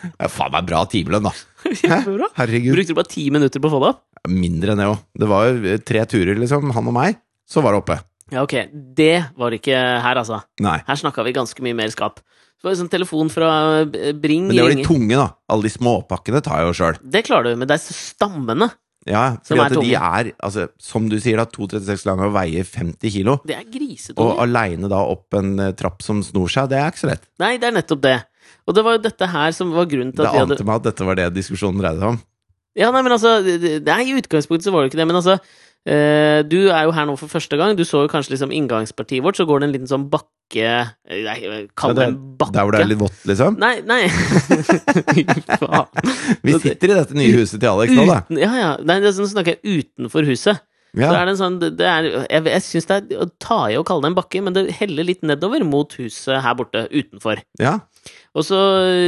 [0.00, 1.32] Det er faen meg bra timelønn, da.
[2.38, 2.74] Herregud.
[2.76, 4.02] Brukte du bare ti minutter på å få det opp?
[4.30, 5.00] Mindre enn det òg.
[5.20, 6.72] Det var jo eh, tre turer, liksom.
[6.76, 7.18] Han og meg.
[7.48, 7.98] Så var det oppe.
[8.32, 8.54] Ja, ok.
[8.96, 10.40] Det var ikke her, altså.
[10.64, 10.78] Nei.
[10.86, 12.22] Her snakka vi ganske mye mer skap.
[12.64, 13.50] Det var en sånn telefon fra
[13.82, 15.28] eh, Bring Men det var de tunge, da.
[15.52, 17.02] Alle de småpakkene tar jeg jo sjøl.
[17.16, 18.70] Det klarer du, men det er stammene.
[19.04, 23.12] Ja, er at de er, altså, som du sier, da, 2,36 lange og veier 50
[23.12, 23.34] kilo.
[23.44, 24.36] Det er Og grisetunge.
[24.46, 27.26] aleine da opp en eh, trapp som snor seg, det er ikke så lett.
[27.42, 28.14] Nei, det er nettopp det.
[28.66, 30.76] Og det var jo dette her som var grunnen til Det at hadde ante meg
[30.80, 32.18] at dette var det diskusjonen dreide seg om.
[32.74, 35.16] Ja, nei, men altså det- det- Nei, i utgangspunktet så var det ikke det, men
[35.20, 35.36] altså
[35.86, 37.76] eh, Du er jo her nå for første gang.
[37.76, 40.30] Du så jo kanskje liksom inngangspartiet vårt, så går det en liten sånn bakke
[41.08, 42.52] Nei, kall det en bakke.
[42.52, 43.56] Der hvor det er litt vått, liksom?
[43.58, 44.08] Nei, nei
[46.42, 48.20] Vi sitter i dette nye huset til Alex nå, da.
[48.26, 48.70] Uten, ja, ja.
[48.84, 50.60] Nei, det er sånn snakker jeg utenfor huset.
[50.94, 51.08] Ja.
[51.10, 53.56] Så er det en sånn det det er, Jeg, jeg syns det er å ta
[53.72, 56.86] i å kalle det en bakke, men det heller litt nedover mot huset her borte
[56.92, 57.42] utenfor.
[57.62, 57.78] ja.
[58.34, 58.60] Og så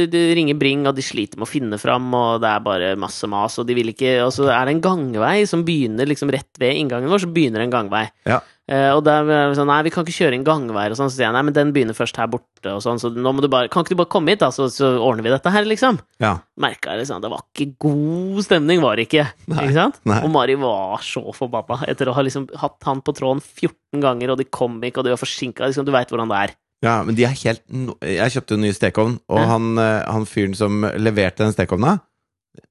[0.07, 3.27] eh, ringer Bring, og de sliter med å finne fram, og det er bare masse
[3.29, 6.61] mas, og de vil ikke Og så er det en gangvei som begynner liksom rett
[6.61, 8.05] ved inngangen vår, så begynner en gangvei.
[8.27, 8.39] Ja.
[8.67, 11.07] Uh, og der er vi sånn Nei, vi kan ikke kjøre inn gangveier og sånn.
[11.07, 13.43] Så sier jeg nei, men den begynner først her borte, og sånn, så nå må
[13.43, 15.67] du bare Kan ikke du bare komme hit, da, så, så ordner vi dette her,
[15.67, 16.01] liksom?
[16.23, 16.33] ja.
[16.59, 19.27] Merka liksom Det var ikke god stemning, var det ikke.
[19.47, 20.01] Nei, ikke sant?
[20.09, 20.19] nei.
[20.25, 24.33] Og Mari var så forbanna etter å ha liksom hatt han på tråden 14 ganger,
[24.33, 25.69] og de kom ikke, og de var forsinka.
[25.69, 26.55] Liksom, du veit hvordan det er.
[26.85, 29.45] Ja, men de er helt no Jeg kjøpte en ny stekeovn, og Ja.
[29.53, 31.99] han, eh, han fyren som leverte den stekeovna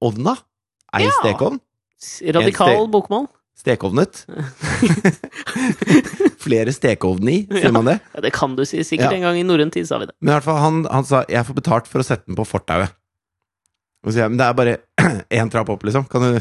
[0.00, 0.36] Ovna?
[0.94, 1.10] Ei Ja.
[1.22, 1.60] stekeovn?
[2.34, 3.26] Radikal ste bokmål.
[3.56, 4.26] Stekeovnet?
[6.44, 7.72] Flere stekeovn i, sier Ja.
[7.72, 8.00] man det?
[8.14, 8.82] Ja, det kan du si.
[8.84, 10.14] Sikkert en gang i norrøn tid sa vi det.
[10.20, 12.44] Men i hvert fall, han, han sa 'jeg får betalt for å sette den på
[12.46, 12.92] fortauet'.
[14.04, 14.76] Og så sier jeg 'men det er bare
[15.30, 16.08] én trapp opp, liksom'.
[16.08, 16.40] Kan du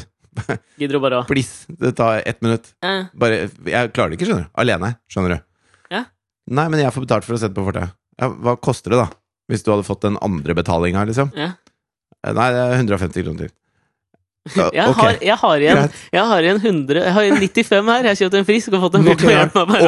[0.77, 2.73] Gidder du bare å please, det tar ett minutt'.
[3.15, 4.49] Bare, jeg klarer det ikke, skjønner du.
[4.57, 5.39] Alene, skjønner du.
[6.45, 7.95] Nei, men jeg får betalt for å sette på fortauet.
[8.21, 9.09] Ja, hva koster det, da?
[9.51, 11.31] Hvis du hadde fått den andre betalinga, liksom?
[11.37, 11.53] ja.
[12.25, 13.53] Eh, Nei, det er 150 kroner til.
[14.53, 15.01] Ja, Jeg, okay.
[15.01, 15.93] har, jeg har igjen.
[16.13, 18.05] Jeg har igjen 100 Jeg har igjen 95 her.
[18.05, 19.23] Jeg har kjøpt en frisk og fått en bort.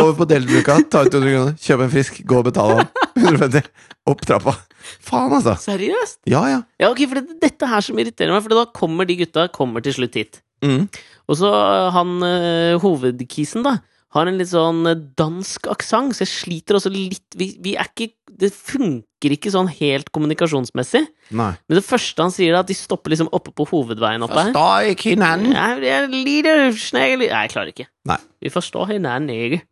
[0.01, 2.89] Over på delbruka, ta ut 200 kroner, kjøp en frisk, gå og betale han.
[3.21, 3.69] 150.
[4.09, 4.55] Opp trappa.
[5.03, 5.53] Faen, altså.
[5.61, 6.19] Seriøst?
[6.31, 6.63] Ja, ja.
[6.81, 9.83] Ja, ok, for det dette her som irriterer meg, for da kommer de gutta kommer
[9.85, 10.41] til slutt hit.
[10.65, 10.87] Mm.
[11.27, 11.51] Og så
[11.93, 13.77] han øh, hovedkisen, da,
[14.15, 17.89] har en litt sånn øh, dansk aksent, så jeg sliter også litt vi, vi er
[17.89, 21.03] ikke Det funker ikke sånn helt kommunikasjonsmessig.
[21.35, 21.53] Nei.
[21.67, 24.51] Men det første han sier, da, at de stopper liksom oppe på hovedveien oppe her.
[24.53, 25.55] Forstår ikke hinanden.
[25.81, 27.87] Jeg, lider Nei, jeg klarer ikke.
[28.11, 28.19] Nei.
[28.45, 29.63] Vi forstår hinanden.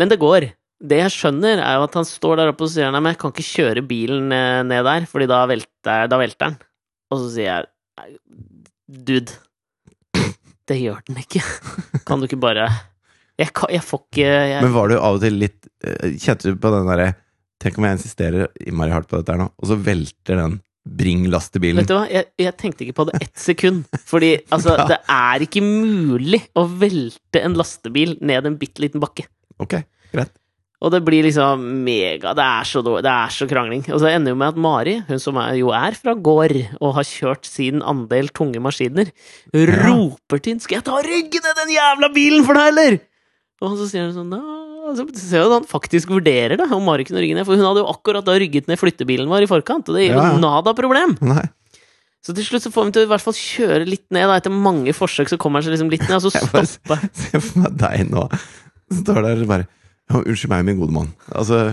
[0.00, 0.48] Men det går.
[0.80, 3.20] Det jeg skjønner, er jo at han står der oppe og sier nei, men jeg
[3.20, 6.58] kan ikke kjøre bilen eh, ned der, fordi da velter, da velter den.
[7.12, 8.18] Og så sier jeg
[9.06, 9.36] dude,
[10.70, 11.42] det gjør den ikke.
[12.08, 12.70] Kan du ikke bare
[13.40, 16.50] Jeg, kan, jeg får ikke jeg, Men var du av og til litt eh, Kjente
[16.50, 17.12] du på den derre
[17.60, 21.82] Tenk om jeg insisterer innmari hardt på dette her nå, og så velter den Bring-lastebilen.
[21.82, 23.82] Vet du hva, jeg, jeg tenkte ikke på det ett sekund.
[24.08, 29.26] Fordi altså, det er ikke mulig å velte en lastebil ned en bitte liten bakke.
[29.60, 29.76] Ok,
[30.14, 30.32] greit.
[30.80, 33.82] Og det blir liksom mega Det er så, det er så krangling.
[33.92, 36.94] Og så ender jo med at Mari, hun som er, jo er fra gård og
[36.96, 39.12] har kjørt sin andel tunge maskiner,
[39.52, 43.00] roper til henne 'Skal jeg ta ryggen i den jævla bilen for deg, eller?'
[43.60, 44.32] Og så sier hun sånn
[44.96, 47.46] Så ser jo at han faktisk vurderer det, om Mari kunne rygge ned.
[47.46, 50.14] For hun hadde jo akkurat da rygget ned flyttebilen vår i forkant, og det gir
[50.16, 50.38] jo Ja, ja.
[50.40, 51.16] nada problem.
[51.22, 51.44] Nei.
[52.20, 54.26] Så til slutt så får vi til å i hvert fall kjøre litt ned.
[54.28, 54.36] Da.
[54.40, 56.66] Etter mange forsøk så kommer han seg liksom litt ned, og så stopper
[57.22, 58.26] Se for meg deg nå.
[59.00, 59.66] Står der bare
[60.10, 61.12] ja, 'Unnskyld meg, min gode mann'.
[61.32, 61.70] Altså,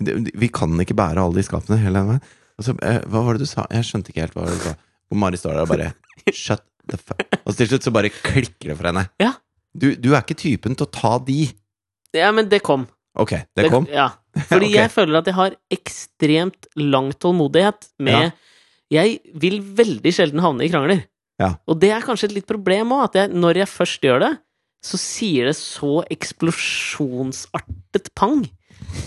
[0.00, 2.22] vi- kan ikke bære alle de skapene hele veien.
[2.58, 3.66] Altså, hva var det du sa?
[3.70, 4.74] Jeg skjønte ikke helt hva du sa.
[5.12, 5.92] Og Mari står der og bare
[6.32, 7.38] 'shut the fuck'.
[7.46, 9.08] Og til slutt så bare klikker det for henne.
[9.20, 9.34] Ja.
[9.76, 11.46] Du, du er ikke typen til å ta de.
[12.16, 12.86] Ja, men det kom.
[13.16, 13.86] Ok, det kom.
[13.92, 14.08] Ja.
[14.50, 14.78] Fordi okay.
[14.82, 18.32] jeg føler at jeg har ekstremt lang tålmodighet med
[18.92, 21.00] Jeg vil veldig sjelden havne i krangler.
[21.40, 21.50] Ja.
[21.68, 24.32] Og det er kanskje et litt problem òg, at jeg, når jeg først gjør det,
[24.86, 28.44] så sier det så eksplosjonsartet pang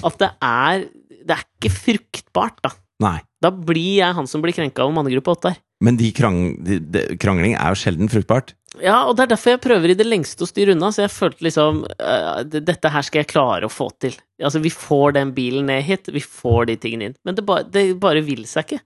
[0.03, 0.89] at det er
[1.19, 2.71] Det er ikke fruktbart, da.
[3.03, 3.19] Nei.
[3.43, 5.59] Da blir jeg han som blir krenka over mannegruppe åtte her.
[5.83, 8.55] Men de krang, de, de, krangling er jo sjelden fruktbart.
[8.83, 11.13] Ja, og det er derfor jeg prøver i det lengste å styre unna, så jeg
[11.13, 14.15] følte liksom uh, Dette her skal jeg klare å få til.
[14.41, 17.17] Altså, vi får den bilen ned hit, vi får de tingene inn.
[17.27, 18.81] Men det bare, det bare vil seg ikke.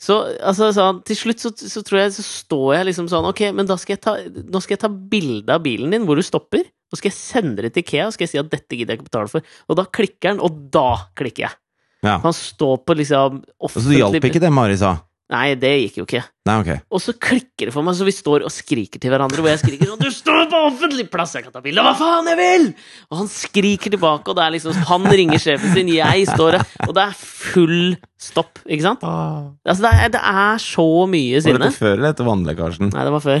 [0.00, 3.42] Så altså, sånn, til slutt så, så tror jeg så står jeg liksom sånn Ok,
[3.52, 6.24] men da skal jeg ta, nå skal jeg ta bilde av bilen din hvor du
[6.24, 6.64] stopper.
[6.90, 9.02] Og skal jeg sende det til Ikea og skal jeg si at dette gidder jeg
[9.02, 9.58] ikke betale for.
[9.68, 10.88] Og da klikker han, og da
[11.18, 11.58] klikker jeg.
[12.06, 12.16] Ja.
[12.24, 14.96] Han står på liksom offentlig så det hjalp ikke det Mari sa.
[15.30, 16.24] Nei, det gikk jo ikke.
[16.48, 16.70] Nei, ok.
[16.90, 19.42] Og så klikker det for meg, så vi står og skriker til hverandre.
[19.44, 21.36] Hvor jeg skriker sånn 'Du står på offentlig plass!
[21.36, 21.84] Jeg kan ta bilde!
[21.84, 22.74] Hva faen jeg vil!'
[23.12, 26.64] Og han skriker tilbake, og det er liksom Han ringer sjefen sin, jeg står der,
[26.88, 29.04] og det er full stopp, ikke sant?
[29.04, 32.90] Altså, det er, det er så mye Var det før eller etter vannlekkasjen?
[32.92, 33.40] Nei, det var før.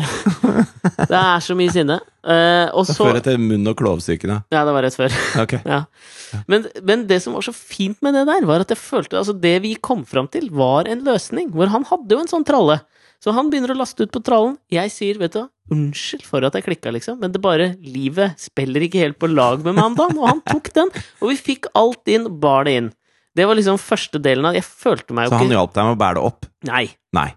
[1.10, 1.98] Det er så mye sinne.
[2.20, 4.40] Uh, og så Før etter munn- og klovsykene.
[4.52, 5.14] Ja, det var rett før.
[5.44, 5.62] Okay.
[5.70, 5.84] Ja.
[6.46, 9.34] Men, men det som var så fint med det der, var at jeg følte Altså,
[9.34, 11.50] det vi kom fram til, var en løsning.
[11.54, 12.78] Hvor han hadde jo en sånn tralle.
[13.20, 14.54] Så han begynner å laste ut på trallen.
[14.72, 18.82] Jeg sier, vet du unnskyld for at jeg klikka, liksom, men det bare Livet spiller
[18.86, 20.18] ikke helt på lag med meg om dagen.
[20.18, 20.90] Og han tok den,
[21.20, 22.88] og vi fikk alt inn, bar det inn.
[23.38, 25.98] Det var liksom første delen av Jeg følte meg Så han hjalp deg med å
[26.00, 26.48] bære det opp?
[26.66, 26.86] Nei.
[27.14, 27.28] Nei.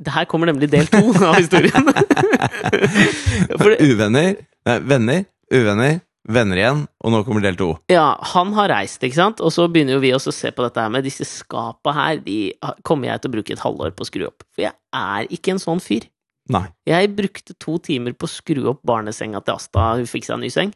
[0.00, 1.84] Det her kommer nemlig del to av historien.
[3.60, 5.98] For, Uvenner, nei, venner, uvenner,
[6.30, 7.70] venner igjen, og nå kommer del to.
[7.92, 9.42] ja, han har reist, ikke sant?
[9.44, 12.20] Og så begynner jo vi også å se på dette her med disse skapa her.
[12.24, 12.38] De
[12.86, 14.44] kommer jeg til å bruke et halvår på å skru opp.
[14.54, 16.08] For jeg er ikke en sånn fyr.
[16.50, 16.64] Nei.
[16.88, 20.44] Jeg brukte to timer på å skru opp barnesenga til Asta, hun fikk seg en
[20.48, 20.72] ny seng.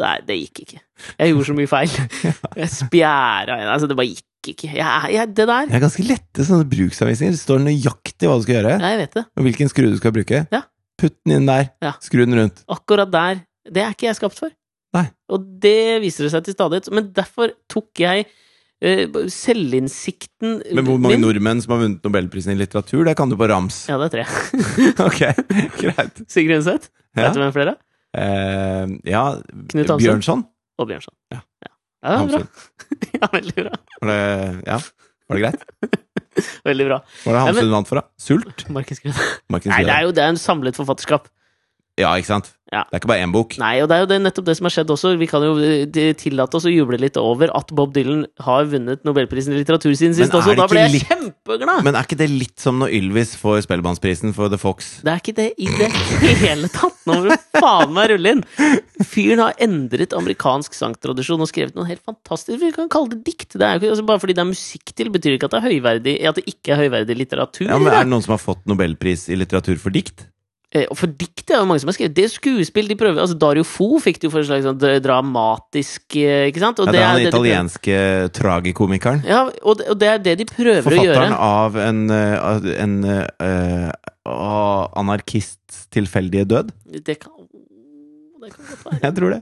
[0.00, 0.80] Nei, det gikk ikke.
[1.20, 1.92] Jeg gjorde så mye feil.
[2.62, 3.70] Jeg spjæra henne.
[3.74, 4.70] Altså, det bare gikk ikke.
[4.72, 7.36] Jeg, jeg, det der Det er ganske lette sånne bruksanvisninger.
[7.36, 9.24] Det står nøyaktig hva du skal gjøre, Ja, jeg vet det.
[9.36, 10.46] og hvilken skru du skal bruke.
[10.50, 10.62] Ja.
[11.00, 11.68] Putt den inn der.
[11.84, 11.92] Ja.
[12.00, 12.64] Skru den rundt.
[12.68, 13.42] Akkurat der.
[13.70, 14.50] Det er ikke jeg skapt for.
[14.96, 15.06] Nei.
[15.30, 16.88] Og det viser det seg til stadighet.
[16.92, 22.52] Men derfor tok jeg uh, selvinnsikten Men hvor mange min nordmenn som har vunnet Nobelprisen
[22.54, 23.84] i litteratur, det kan du på rams.
[23.90, 24.24] Ja, det er tre.
[25.08, 25.22] ok,
[25.78, 26.24] greit.
[26.28, 26.90] Sigrid Undset.
[27.14, 27.28] Ja.
[27.28, 27.76] Vet du hvem flere?
[28.16, 29.24] Uh, ja,
[29.70, 29.94] Knut.
[30.00, 30.44] Bjørnson.
[30.80, 31.14] Og Bjørnson.
[31.34, 31.44] Ja.
[32.02, 32.16] Ja.
[32.16, 32.46] Det var bra.
[33.20, 33.72] Ja, veldig bra.
[34.00, 34.20] Var det,
[34.66, 34.78] ja,
[35.28, 36.00] var det greit?
[36.64, 36.96] Veldig bra.
[37.26, 38.06] Var det Hamsun vant for, da?
[38.20, 38.62] Sult?
[39.04, 39.16] Grønn.
[39.50, 41.26] Nei, det er jo det er en samlet forfatterskap.
[42.00, 42.54] Ja, ikke sant?
[42.70, 42.84] Ja.
[42.86, 43.56] Det er ikke bare én bok.
[43.58, 45.10] Nei, og det er jo det, nettopp det som har skjedd også.
[45.18, 49.02] Vi kan jo eh, tillate oss å juble litt over at Bob Dylan har vunnet
[49.08, 50.54] Nobelprisen i litteratur siden sist også.
[50.54, 51.82] Da ble jeg litt- kjempeglad!
[51.82, 54.92] Men er ikke det litt som når Ylvis får Spellemannsprisen for The Fox?
[55.02, 55.90] Det er ikke det i det
[56.46, 56.94] hele tatt!
[57.10, 58.44] Nå må du faen meg rulle inn!
[59.02, 62.60] Fyren har endret amerikansk sangtradisjon og skrevet noe helt fantastisk.
[62.62, 63.58] Vi kan kalle det dikt.
[63.58, 65.68] Det er ikke, altså bare fordi det er musikk til, betyr ikke at det er
[65.72, 67.66] høyverdig At det ikke er høyverdig litteratur.
[67.66, 70.28] Ja, men Er det noen som har fått Nobelpris i litteratur for dikt?
[70.70, 72.14] Eh, for dikt er jo mange som har skrevet.
[72.14, 74.78] Det er skuespill de prøver Altså Dario Fo fikk det jo for en slags sånn
[75.02, 76.78] dramatisk eh, Ikke sant?
[76.78, 77.96] Og Ja, det er han det de italienske
[78.38, 79.24] tragikomikeren.
[79.26, 81.16] Ja, og det, og det er det de prøver å gjøre.
[81.16, 83.90] Forfatteren av en, en, av en uh,
[84.30, 86.70] anarkists anarkist tilfeldige død.
[86.86, 87.34] Det kan,
[88.38, 89.00] det kan godt være.
[89.02, 89.40] Jeg tror det.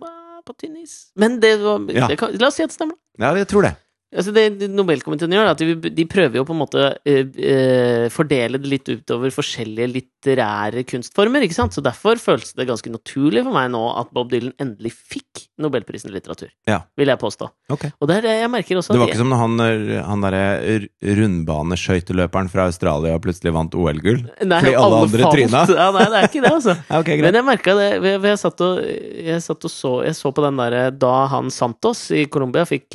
[1.17, 2.09] Men det var Ja.
[2.09, 2.97] det kan, La oss si at det stemmer.
[3.21, 3.75] Ja, jeg tror det.
[4.09, 8.07] Altså det, Nobelkomiteen gjør, er at de, de prøver jo på en måte uh, uh,
[8.13, 11.77] fordele det litt utover forskjellige litterære kunstformer, ikke sant?
[11.77, 16.13] Så derfor føles det ganske naturlig for meg nå at Bob Dylan endelig fikk Nobelprisen
[16.13, 16.49] i litteratur.
[16.71, 16.81] Ja.
[16.97, 17.49] Vil jeg påstå.
[17.75, 17.91] Okay.
[17.99, 20.77] Og er det jeg merker også Det var ikke som når han, eh, han derre
[21.19, 24.23] rundbaneskøyteløperen fra Australia plutselig vant OL-gull.
[24.39, 25.35] Fordi alle andre falt.
[25.35, 25.65] tryna.
[25.75, 26.77] Ja, nei, det er ikke det, altså.
[27.01, 27.27] okay, greit.
[27.27, 28.81] Men jeg merka det jeg, jeg, satt og,
[29.29, 32.87] jeg satt og så Jeg så på den derre da han Santos i Colombia fikk,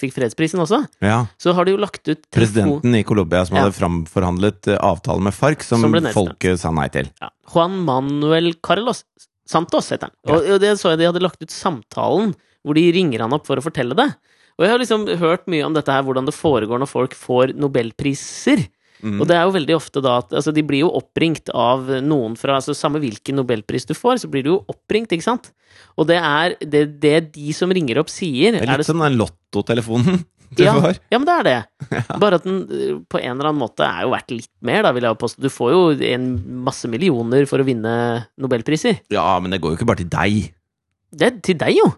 [0.00, 1.26] fikk fredsprisen også, Ja.
[1.38, 3.62] så har de jo lagt ut Presidenten i Colombia som Ja.
[3.64, 7.10] hadde framforhandlet Avtalen avtale med FARC, som, Som folket sa nei til.
[7.20, 9.04] ja, Juan Manuel Carlos
[9.46, 10.16] Santos heter han.
[10.26, 12.34] Og, og det så jeg de hadde lagt ut samtalen
[12.66, 14.08] hvor de ringer han opp for å fortelle det.
[14.58, 17.52] Og jeg har liksom hørt mye om dette her, hvordan det foregår når folk får
[17.54, 18.64] nobelpriser.
[19.04, 19.20] Mm.
[19.20, 22.36] Og det er jo veldig ofte da at altså, de blir jo oppringt av noen
[22.40, 25.50] fra altså Samme hvilken nobelpris du får, så blir du jo oppringt, ikke sant?
[26.00, 29.04] Og det er det, det de som ringer opp, sier Det er litt det, som
[29.04, 30.24] den lottotelefonen
[30.54, 30.98] du ja, får.
[31.10, 31.56] ja, men det er det.
[32.22, 34.92] Bare at den eh, på en eller annen måte er jo verdt litt mer, da,
[34.96, 35.42] vil jeg påstå.
[35.42, 35.82] Du får jo
[36.12, 36.26] en
[36.66, 37.92] masse millioner for å vinne
[38.38, 39.00] nobelpriser.
[39.12, 40.52] Ja, men det går jo ikke bare til deg.
[41.16, 41.92] Det er til deg, jo!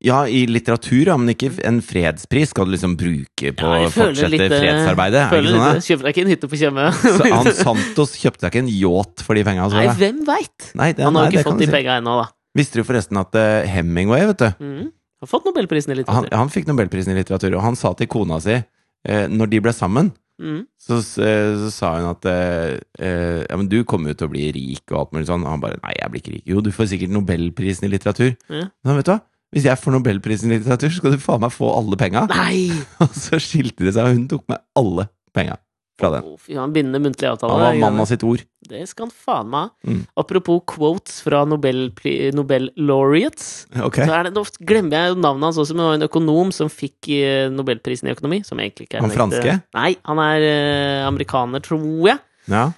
[0.00, 3.88] Ja, i litteratur, ja, men ikke en fredspris skal du liksom bruke på å ja,
[3.92, 5.20] fortsette litt, eh, fredsarbeidet.
[5.26, 5.64] Jeg Føler sånn?
[5.76, 6.86] litt, Kjøper deg ikke en hytte på Tjøme.
[7.34, 9.66] han Santos kjøpte seg ikke en yacht for de penga.
[9.76, 10.70] Nei, hvem veit?
[10.72, 11.74] Han har jo ikke fått de si.
[11.74, 12.30] penga ennå, da.
[12.56, 14.88] Visste du forresten at eh, Hemingway, vet du Mhm.
[15.20, 16.36] Har fått nobelprisen i han, litteratur.
[16.40, 19.74] han fikk nobelprisen i litteratur, og han sa til kona si, eh, når de ble
[19.76, 20.60] sammen mm.
[20.80, 24.32] så, eh, så sa hun at eh, eh, Ja, men du kommer jo til å
[24.32, 25.44] bli rik og alt mulig sånn.
[25.44, 26.46] Og han bare Nei, jeg blir ikke rik.
[26.48, 28.32] Jo, du får sikkert nobelprisen i litteratur.
[28.48, 28.68] Ja.
[28.86, 29.20] Men vet du hva?
[29.50, 32.24] Hvis jeg får nobelprisen i litteratur, så skal du faen meg få alle penga.
[33.02, 35.58] Og så skilte de seg, og hun tok med alle penga
[36.00, 36.26] fra den.
[36.26, 37.52] Oh, fy, han bindende muntlig avtale.
[37.54, 38.42] Han var det mann av sitt ord.
[38.70, 39.90] Det skal han faen meg ha.
[39.90, 40.02] Mm.
[40.22, 41.88] Apropos quotes fra Nobel,
[42.36, 44.00] Nobel laureates, Ok.
[44.02, 47.10] så er det, glemmer jeg navnet hans også, men det var en økonom som fikk
[47.16, 48.42] eh, Nobelprisen i økonomi.
[48.46, 49.56] Som egentlig ikke er Han franske?
[49.76, 52.20] Nei, han er eh, amerikaner, tror jeg.
[52.50, 52.70] Ja.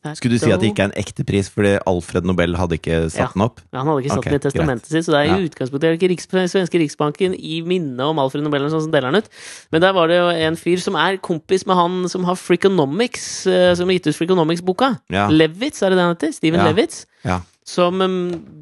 [0.00, 3.10] Skulle du si at det ikke er en ekte pris fordi Alfred Nobel hadde ikke
[3.12, 3.26] satt Ja.
[3.34, 3.60] den opp?
[3.68, 5.36] Ja, han hadde ikke satt okay, den i testamentet sitt, så det er Ja.
[5.36, 9.12] i utgangspunktet ikke Riks svenske Riksbanken i minne om Alfred Nobel eller sånn som deler
[9.12, 9.28] den ut.
[9.70, 13.46] Men der var det jo en fyr som er kompis med han som har Freakonomics,
[13.46, 15.00] eh, som har gitt ut Freakonomics-boka.
[15.10, 15.28] Ja.
[15.28, 16.32] Levitz, er det det han heter?
[16.32, 16.72] Steven Ja.
[16.72, 17.04] Levitz.
[17.24, 17.40] Ja.
[17.70, 18.00] Som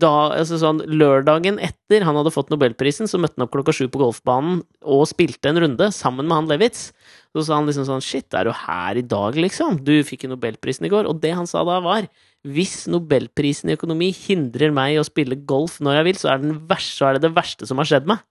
[0.01, 3.87] da, altså sånn lørdagen etter han hadde fått Nobelprisen, så møtte han opp klokka sju
[3.89, 6.91] på golfbanen og spilte en runde sammen med han Levitz.
[7.33, 9.81] Så sa han liksom sånn Shit, er du her i dag, liksom?
[9.87, 11.09] Du fikk jo Nobelprisen i går.
[11.09, 12.11] Og det han sa da, var
[12.49, 16.45] hvis Nobelprisen i økonomi hindrer meg i å spille golf når jeg vil, så er,
[16.45, 18.23] den verste, så er det det verste som har skjedd meg.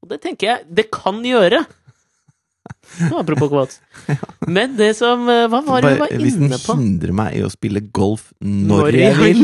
[0.00, 1.64] Og det tenker jeg det kan gjøre!
[3.16, 3.80] Apropos quotes.
[4.56, 6.22] Men det som eh, Hva var det vi var inne på?
[6.22, 9.42] hvis den hindrer meg i å spille golf når, jeg vil,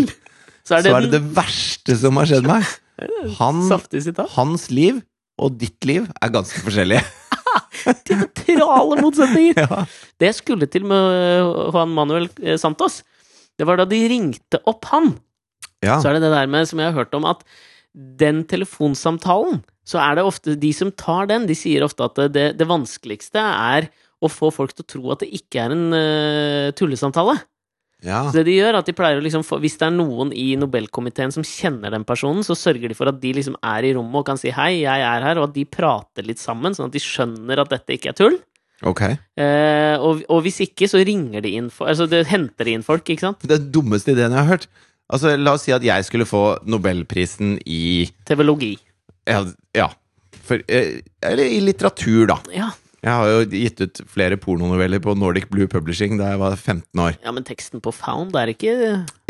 [0.66, 2.66] Så er det, så er det det verste som har skjedd meg.
[3.40, 3.60] Han,
[4.32, 5.02] hans liv
[5.36, 7.04] og ditt liv er ganske forskjellige.
[8.08, 9.60] Diametrale motsetninger!
[9.66, 9.84] Ja.
[10.20, 13.02] Det skulle til med Juan Manuel eh, Santos,
[13.56, 15.14] det var da de ringte opp han.
[15.84, 15.98] ja.
[16.00, 17.44] Så er det det der med, som jeg har hørt om, at
[18.20, 22.46] den telefonsamtalen, så er det ofte de som tar den, de sier ofte at det,
[22.58, 23.88] det vanskeligste er
[24.24, 27.36] å få folk til å tro at det ikke er en uh, tullesamtale.
[28.04, 28.26] Ja.
[28.28, 30.28] Så det de gjør, er at de pleier å liksom få, Hvis det er noen
[30.36, 33.94] i Nobelkomiteen som kjenner den personen, så sørger de for at de liksom er i
[33.96, 36.92] rommet og kan si 'hei, jeg er her', og at de prater litt sammen, sånn
[36.92, 38.38] at de skjønner at dette ikke er tull.
[38.84, 39.02] Ok.
[39.40, 42.84] Eh, og, og hvis ikke, så ringer de inn for, Altså, det henter de inn
[42.84, 43.40] folk, ikke sant?
[43.48, 44.68] Den dummeste ideen jeg har hørt.
[45.08, 48.76] Altså, La oss si at jeg skulle få Nobelprisen i Teologi.
[49.26, 49.88] Ja, ja
[50.46, 52.38] for, eh, eller i litteratur, da.
[52.54, 52.70] Ja.
[53.04, 57.02] Jeg har jo gitt ut flere pornonoveller på Nordic Blue Publishing da jeg var 15
[57.02, 57.16] år.
[57.22, 58.72] ja, men teksten på Found er ikke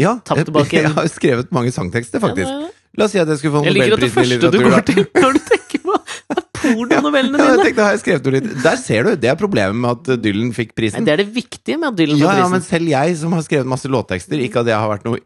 [0.01, 2.47] Ja, tapt tilbake jeg jeg har skrevet mange sangtekster, faktisk.
[2.49, 2.83] Ja, ja, ja.
[2.97, 5.03] La oss si at jeg skulle få Jeg liker at det første du går til
[5.23, 7.65] når du tenker på er pornonovellene Ja, jeg dine.
[7.69, 9.15] tenkte, har jeg Der ser du!
[9.21, 11.05] Det er problemet med at Dylan fikk Nei, prisen.
[11.09, 13.45] det er det viktige med at Dylan får Ja, ja, men selv jeg som har
[13.45, 15.21] skrevet masse låttekster, ikke at jeg har vært noe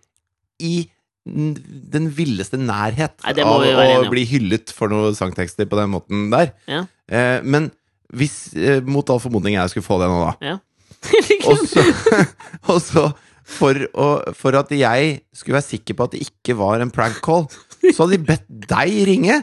[0.61, 0.89] i
[1.31, 6.55] den villeste nærhet Nei, av å bli hyllet for noen sangtekster på den måten der.
[6.67, 6.87] Ja.
[7.13, 7.69] Eh, men
[8.17, 10.59] hvis eh, mot all formodning jeg skulle få det nå, da Ja.
[11.49, 11.83] Og så,
[12.75, 13.05] og så
[13.51, 17.19] for, å, for at jeg skulle være sikker på at det ikke var en prank
[17.25, 17.47] call,
[17.81, 19.41] så hadde de bedt deg ringe!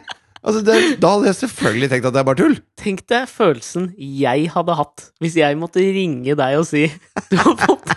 [0.47, 2.55] Altså, det, da hadde jeg selvfølgelig tenkt at det er bare tull.
[2.79, 6.85] Tenk deg følelsen jeg hadde hatt hvis jeg måtte ringe deg og si
[7.31, 7.91] Du har fått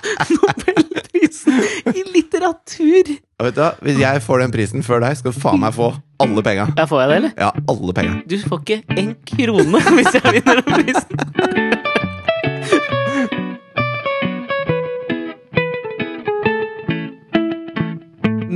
[1.30, 3.10] Nobelprisen i litteratur!
[3.40, 3.70] Og vet du hva?
[3.84, 6.68] Hvis jeg får den prisen før deg, skal du faen meg få alle penga.
[6.76, 7.32] Ja, får jeg det, eller?
[7.38, 8.16] Ja, alle penga.
[8.28, 11.70] Du får ikke en krone hvis jeg vinner den prisen.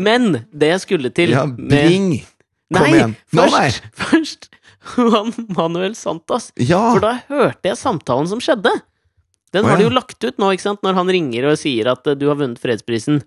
[0.05, 2.11] Men det jeg skulle til Ja, med bring!
[2.75, 3.15] Kom Nei, igjen.
[3.37, 4.51] Nå, først, først
[4.97, 6.51] Juan Manuel Santos.
[6.61, 6.91] Ja!
[6.93, 8.73] For da hørte jeg samtalen som skjedde.
[9.55, 10.83] Den har de jo lagt ut nå, ikke sant?
[10.85, 13.23] når han ringer og sier at eh, du har vunnet fredsprisen.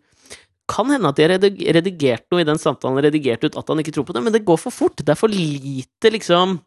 [0.68, 1.38] Kan hende at de har
[1.78, 4.44] redigert noe i den samtalen, redigert ut at han ikke tror på det, men det
[4.48, 5.00] går for fort.
[5.00, 6.58] Det er for lite, liksom,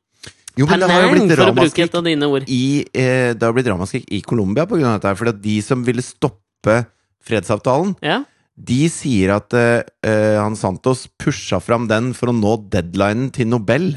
[0.58, 2.64] Jo, men det har jo blitt ramaskrik i,
[2.96, 5.16] eh, det har blitt ramaskrik i Colombia på grunn av dette.
[5.20, 6.80] For de som ville stoppe
[7.22, 8.22] fredsavtalen, Ja?
[8.60, 13.48] de sier at eh, eh, han Santos pusha fram den for å nå deadlinen til
[13.48, 13.94] Nobel.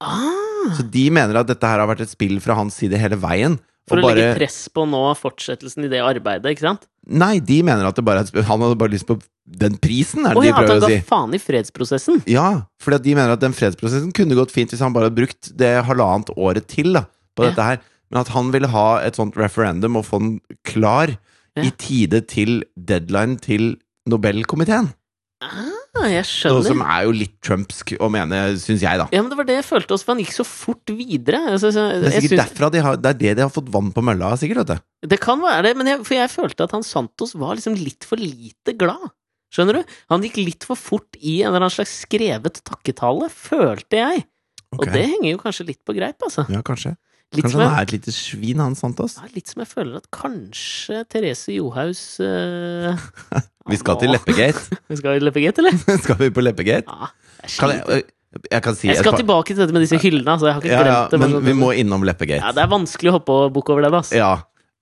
[0.00, 3.18] Ah, Så de mener at dette her har vært et spill fra hans side hele
[3.18, 3.58] veien.
[3.88, 6.86] For å bare, legge press på nå fortsettelsen i det arbeidet, ikke sant?
[7.08, 8.24] Nei, de mener at det bare.
[8.44, 9.16] Han hadde bare lyst på
[9.48, 11.06] den prisen, er Å det ja, de at prøver han å ga si.
[11.08, 12.22] faen i fredsprosessen.
[12.28, 12.48] Ja,
[12.84, 15.70] fordi de mener at den fredsprosessen kunne gått fint hvis han bare hadde brukt det
[15.88, 17.50] halvannet året til da, på Ja.
[17.50, 17.80] dette her.
[18.10, 21.16] Men at han ville ha et sånt referendum og få den klar
[21.56, 21.62] Ja.
[21.64, 23.78] i tide til deadline til
[24.08, 24.92] Nobelkomiteen.
[25.38, 26.56] Ah, jeg skjønner.
[26.58, 29.06] Noe som er jo litt trumpsk å mene, syns jeg, da.
[29.14, 31.38] Ja, men det var det jeg følte også, for han gikk så fort videre.
[31.52, 32.42] Altså, så, Det er sikkert synes...
[32.42, 34.64] derfra de har, det er det de har fått vann på mølla av, sikkert.
[34.64, 35.08] vet du.
[35.14, 38.08] Det kan være det, men jeg, for jeg følte at han Santos var liksom litt
[38.08, 39.12] for lite glad.
[39.54, 39.94] Skjønner du?
[40.10, 44.26] Han gikk litt for fort i en eller annen slags skrevet takketale, følte jeg.
[44.74, 46.44] Og det henger jo kanskje litt på greip, altså.
[46.52, 46.96] Ja, kanskje.
[47.36, 49.18] Litt Kanskje han jeg, er et lite svin, han Santos.
[49.20, 52.94] ja, litt som jeg føler at kanskje Therese Johaus uh,
[53.70, 54.62] Vi skal til Leppegate.
[54.90, 55.76] Vi skal til Leppegate, eller?
[56.04, 56.88] skal vi på Leppegate?
[56.88, 57.10] Ja,
[57.58, 58.06] Kan jeg,
[58.48, 60.48] jeg kan si jeg skal tilbake til dette med disse hyllene, altså.
[60.48, 61.20] Jeg har ikke ja, ja, det.
[61.20, 62.54] men vi må innom ja, Leppegate.
[62.56, 64.16] det er vanskelig å hoppe og bukke over det, altså.
[64.16, 64.32] Ja.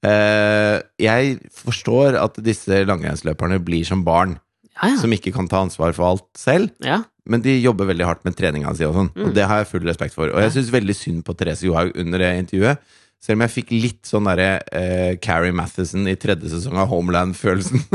[0.06, 4.38] Uh, jeg forstår at disse langrennsløperne blir som barn,
[4.76, 4.96] Ja, ja.
[5.02, 6.70] som ikke kan ta ansvar for alt selv.
[6.86, 7.02] ja.
[7.26, 9.10] Men de jobber veldig hardt med treninga si, og sånn.
[9.16, 9.26] Mm.
[9.28, 10.30] Og det har jeg full respekt for.
[10.30, 12.76] Og jeg syns veldig synd på Therese Johaug under det intervjuet.
[13.22, 17.80] Selv om jeg fikk litt sånn derre eh, Carrie Mathison i tredje sesong av Homeland-følelsen.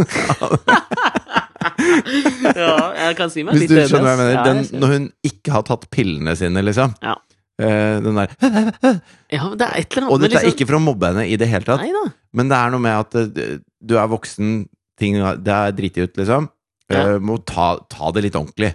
[2.57, 4.35] ja, jeg kan si meg Hvis litt du skjønner hva jeg mener.
[4.35, 6.95] Ja, Den, jeg når hun ikke har tatt pillene sine, liksom.
[7.05, 7.15] Ja.
[7.61, 8.31] Uh, den der
[9.35, 11.25] ja, det er et eller annet Og dette er liksom- ikke for å mobbe henne
[11.29, 12.01] i det hele tatt, Neida.
[12.33, 14.63] men det er noe med at uh, du er voksen,
[14.97, 16.49] ting det er driti ut, liksom.
[16.91, 18.73] Eh, må ta, ta det litt ordentlig.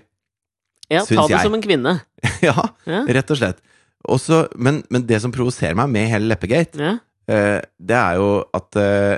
[0.92, 1.44] Ja, ta det jeg.
[1.46, 1.96] som en kvinne.
[2.48, 2.56] ja,
[2.86, 3.62] Ja, rett og slett.
[4.06, 6.92] Også, men, men det som provoserer meg med hele Leppegate, ja.
[7.32, 9.16] eh, det er jo at eh,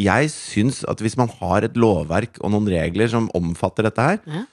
[0.00, 4.18] jeg syns at hvis man har et lovverk og noen regler som omfatter dette her
[4.26, 4.46] Ja.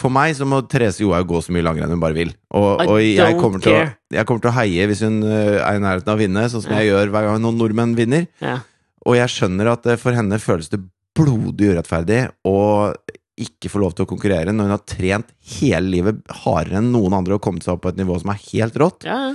[0.00, 2.28] For meg så må Therese Johaug gå så mye langrenn hun bare vil.
[2.54, 3.80] Og, og jeg, kommer til å,
[4.14, 6.62] jeg kommer til å heie hvis hun eh, er i nærheten av å vinne, sånn
[6.62, 8.28] som jeg gjør hver gang noen nordmenn vinner.
[8.44, 8.60] ja.
[9.08, 10.78] Og jeg skjønner at for henne føles det
[11.16, 12.56] blodig urettferdig å
[13.42, 17.16] ikke får lov til å konkurrere når hun har trent hele livet hardere enn noen
[17.18, 19.06] andre og kommet seg opp på et nivå som er helt rått.
[19.08, 19.34] ja.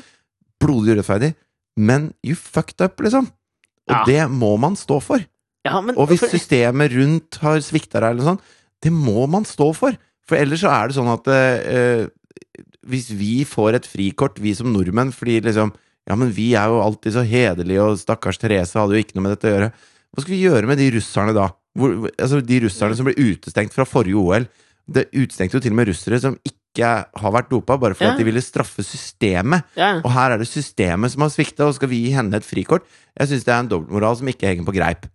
[0.61, 1.33] Blodig urettferdig.
[1.77, 3.25] Men you fucked up, liksom.
[3.89, 4.03] Og Ja.
[4.07, 5.19] det må man stå for.
[5.65, 8.41] ja men, Og hvis for, systemet rundt har svikta deg, eller noe sånt,
[8.81, 9.97] det må man stå for.
[10.25, 12.07] For ellers så er det sånn at eh, eh,
[12.87, 15.73] hvis vi får et frikort, vi som nordmenn, fordi liksom
[16.07, 19.23] Ja, men vi er jo alltid så hederlige, og stakkars Therese hadde jo ikke noe
[19.25, 19.69] med dette å gjøre.
[20.13, 21.47] Hva skal vi gjøre med de russerne da?
[21.75, 24.45] Hvor, altså De russerne som ble utestengt fra forrige OL.
[24.87, 26.85] Det utestengte jo til og med russere som ikke
[27.17, 28.13] har vært dopa, bare fordi Ja.
[28.13, 29.63] at de ville straffe systemet.
[29.79, 32.43] Ja, Og her er det systemet som har svikta, og skal vi gi henne et
[32.45, 32.83] frikort?
[33.17, 35.05] Jeg syns det er en dobbeltmoral som ikke henger på greip.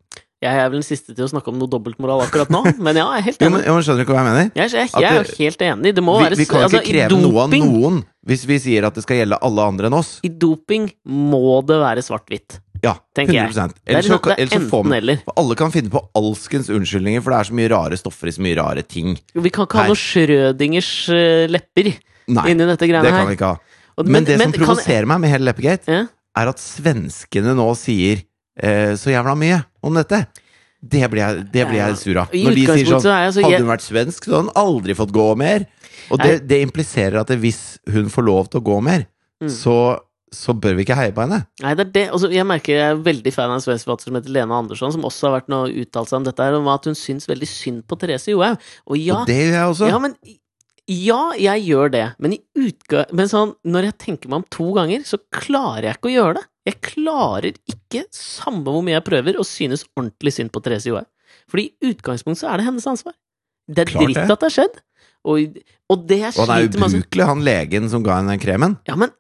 [0.43, 3.05] jeg er vel den siste til å snakke om noe dobbeltmoral akkurat nå, men ja,
[3.13, 3.53] jeg er helt Jo, enig.
[3.59, 4.51] men, jo, men Skjønner du ikke hva jeg mener?
[4.57, 5.95] Jeg, jeg, jeg er jo helt enig.
[5.95, 8.87] Det må Vi, være vi kan altså, ikke kreve noe av noen hvis vi sier
[8.89, 10.21] at det skal gjelde alle andre enn oss.
[10.25, 13.53] I doping må det være svart-hvitt, Ja, 100 jeg.
[13.53, 15.19] Det er, Ellers så, er ellers så får man.
[15.37, 18.41] Alle kan finne på alskens unnskyldninger, for det er så mye rare stoffer i så
[18.47, 19.19] mye rare ting.
[19.35, 19.93] Vi kan ikke ha Her.
[19.93, 21.93] noe Schrødingers eh, lepper
[22.31, 23.59] Nei, inni dette det kan vi ikke ha.
[23.99, 26.07] Og- Men, det som kan- provoserer meg med hele Leppegate, Ja.
[26.37, 28.23] er at svenskene nå sier
[28.63, 30.27] eh, så jævla mye om dette.
[30.83, 32.29] Det blir jeg, det blir jeg sur av.
[32.33, 35.37] Når de sier sånn så Hadde hun vært svensk, så hadde hun aldri fått gå
[35.37, 35.67] mer.
[36.11, 39.07] Og det, det impliserer at det, hvis hun får lov til å gå mer,
[39.43, 39.49] Mm.
[39.49, 39.99] så,
[40.35, 41.41] så bør vi ikke heie på henne.
[41.63, 42.05] Nei, det er det.
[42.15, 44.93] Altså, jeg merker jeg er veldig fan av en svensk forfatter som heter Lena Andersson,
[44.95, 47.49] som også har vært noe uttalt seg om dette her, om at hun syns veldig
[47.51, 48.61] synd på Therese Johaug.
[48.87, 49.89] Og ja, Og det gjør jeg også.
[49.91, 50.15] ja, men
[50.91, 54.73] ja, jeg gjør det, men, i utga men sånn, når jeg tenker meg om to
[54.75, 56.45] ganger, så klarer jeg ikke å gjøre det.
[56.71, 61.07] Jeg klarer ikke, samme hvor mye jeg prøver, å synes ordentlig synd på Therese Johaug.
[61.51, 63.15] Fordi i utgangspunktet så er det hennes ansvar.
[63.71, 64.27] Det er Klart dritt det.
[64.35, 64.81] at det har skjedd.
[65.31, 65.57] Og,
[65.93, 68.79] og det jeg Og han er altså- ubrukelig, han legen som ga henne den kremen.
[68.89, 69.11] Ja, men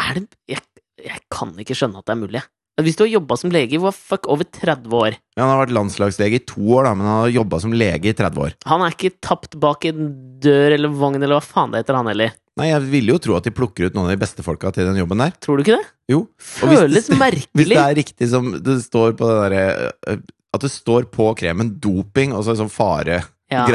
[0.00, 0.62] er det jeg,
[1.06, 2.44] jeg kan ikke skjønne at det er mulig.
[2.84, 5.72] Hvis du har jobba som lege i fuck, over 30 år Ja, han har vært
[5.72, 8.56] landslagslege i to år, da, men han har jobba som lege i 30 år.
[8.68, 10.10] Han er ikke tapt bak en
[10.44, 12.34] dør eller vogn eller hva faen det heter, han heller.
[12.60, 14.88] Nei, jeg ville jo tro at de plukker ut noen av de beste folka til
[14.88, 15.32] den jobben der.
[15.44, 15.88] Tror du ikke det?
[16.12, 16.22] Jo.
[16.36, 17.48] Hvis det merkelig.
[17.56, 20.20] Hvis det er riktig som det står på det derre øh,
[20.56, 23.66] At det står på kremen 'doping' og så en sånn faregreie, Ja.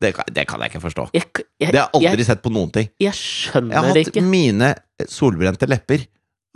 [0.00, 1.08] Det, kan- det kan jeg ikke forstå.
[1.16, 1.24] Jeg,
[1.60, 2.88] jeg, Det har jeg aldri jeg, sett på noen ting.
[3.00, 4.74] jeg skjønner Jeg skjønner har hatt mine
[5.08, 6.06] solbrente lepper.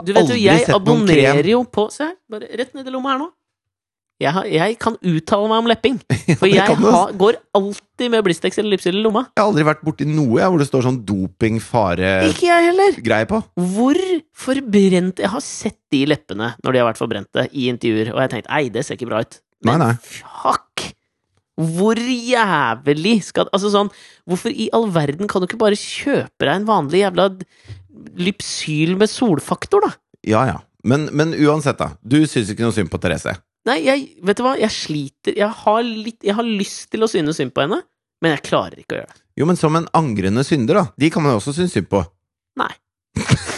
[0.05, 3.23] Du vet jo, jeg abonnerer jo på Se her, bare rett ned i lomma her
[3.27, 3.31] nå.
[4.21, 5.95] Jeg, har, jeg kan uttale meg om lepping.
[6.41, 9.23] For ja, jeg har, går alltid med Blistex eller Lipsyl i lomma.
[9.33, 13.41] Jeg har aldri vært borti noe jeg, hvor det står sånn doping-fare-greie Ikke jeg på.
[13.77, 14.01] Hvor
[14.45, 18.27] forbrent Jeg har sett de leppene når de har vært forbrente, i intervjuer, og jeg
[18.29, 19.41] har tenkt ei, det ser ikke bra ut.
[19.65, 19.93] Nei, nei.
[20.05, 20.90] fuck!
[21.61, 23.91] Hvor jævlig skal Altså sånn,
[24.29, 27.29] hvorfor i all verden kan du ikke bare kjøpe deg en vanlig jævla
[28.21, 29.93] Lypsyl med solfaktor, da?
[30.27, 30.59] Ja, ja.
[30.89, 31.93] Men, men uansett, da.
[32.01, 33.35] Du syns ikke noe synd på Therese.
[33.69, 37.09] Nei, jeg, vet du hva, jeg sliter Jeg har litt Jeg har lyst til å
[37.11, 37.83] synes synd på henne,
[38.25, 39.23] men jeg klarer ikke å gjøre det.
[39.41, 40.87] Jo, men som en angrende synder, da.
[41.01, 42.03] De kan man jo også synes synd på.
[42.61, 42.73] Nei.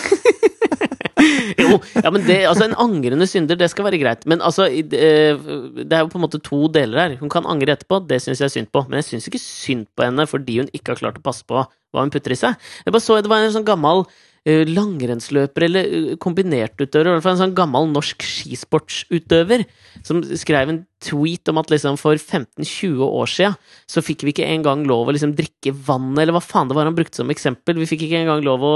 [1.62, 4.26] jo, ja, men det, altså en angrende synder, det skal være greit.
[4.30, 7.16] Men altså, eh, det er jo på en måte to deler her.
[7.20, 8.84] Hun kan angre etterpå, det syns jeg er synd på.
[8.88, 11.62] Men jeg syns ikke synd på henne fordi hun ikke har klart å passe på
[11.62, 12.60] hva hun putter i seg.
[12.84, 14.06] Jeg bare så det var en sånn gammel
[14.48, 19.66] eh, langrennsløper eller uh, kombinertutøver, i hvert fall en sånn gammel norsk skisportsutøver,
[20.06, 23.52] som skrev en tweet om at liksom for 15-20 år sia
[23.90, 26.88] så fikk vi ikke engang lov å liksom drikke vann, eller hva faen det var
[26.88, 27.80] han brukte som eksempel.
[27.82, 28.74] Vi fikk ikke engang lov å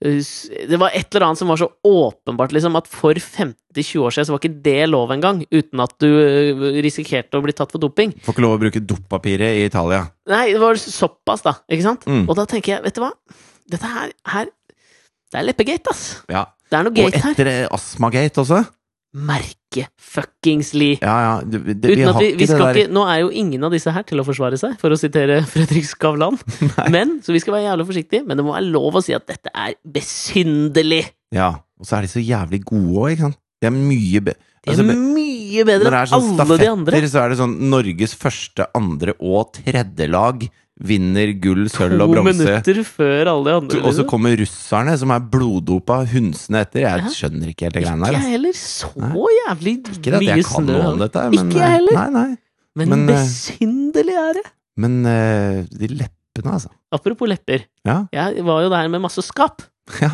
[0.00, 4.28] Det var et eller annet som var så åpenbart, liksom, at for 50-20 år siden
[4.28, 7.82] så var ikke det lov engang, uten at du uh, risikerte å bli tatt for
[7.82, 8.14] doping.
[8.24, 10.06] Får ikke lov å bruke dopapiret i Italia.
[10.30, 12.08] Nei, det var såpass, da, ikke sant?
[12.08, 12.24] Mm.
[12.24, 13.12] Og da tenker jeg, vet du hva,
[13.70, 14.50] dette her, her
[15.30, 16.04] Det er leppegate, ass.
[16.32, 16.48] Ja.
[16.70, 17.28] Det er noe gate her.
[17.28, 18.64] Og etter eh, Astmagate også.
[19.10, 20.92] Merke fuckingsly.
[21.02, 21.32] Ja, ja.
[21.42, 23.30] Det, det, Uten vi at har vi, vi skal det der ikke, nå er jo
[23.42, 26.38] ingen av disse her til å forsvare seg, for å sitere Fredrik Skavlan.
[26.94, 29.26] Men, så vi skal være jævlig forsiktige, men det må være lov å si at
[29.30, 31.02] dette er besynderlig.
[31.34, 31.56] Ja.
[31.80, 33.40] Og så er de så jævlig gode òg, ikke sant.
[33.60, 34.36] De er mye be...
[34.60, 36.90] Det er Altså, mye bedre Når det er enn sånn alle de andre.
[36.92, 40.44] stafetter, så er det sånn Norges første, andre og tredje lag
[40.80, 42.38] vinner gull, sølv og bronse.
[42.38, 43.80] To minutter før alle de andre.
[43.80, 44.08] Og så liksom.
[44.10, 46.84] kommer russerne, som er bloddopa, hunsende etter.
[46.86, 48.36] Jeg skjønner ikke helt det greiene Ikke jeg altså.
[48.36, 48.56] heller.
[48.60, 48.90] Så
[49.36, 49.98] jævlig mye snø.
[50.00, 51.98] Ikke at jeg kan noe om dette, men Ikke jeg eh, heller.
[51.98, 52.30] Nei, nei.
[52.80, 54.46] Men, Men, eh, besynderlig er det.
[54.80, 56.72] Men eh, de leppene, altså.
[56.96, 57.66] Apropos lepper.
[57.86, 57.98] Ja.
[58.14, 59.66] Jeg var jo der med masse skap
[60.00, 60.12] ja.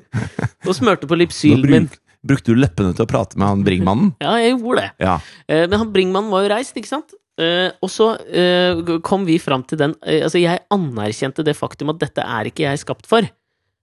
[0.66, 1.88] og smurte på lipsylen Lypsylen min.
[2.24, 4.14] brukte du leppene til å prate med han Bringmannen?
[4.24, 4.92] Ja, jeg gjorde det.
[5.04, 5.18] Ja.
[5.52, 7.12] Men han Bringmannen var jo reist, ikke sant?
[7.40, 11.88] Eh, og så uh, kom vi fram til den uh, Altså, jeg anerkjente det faktum
[11.94, 13.24] at dette er ikke jeg skapt for.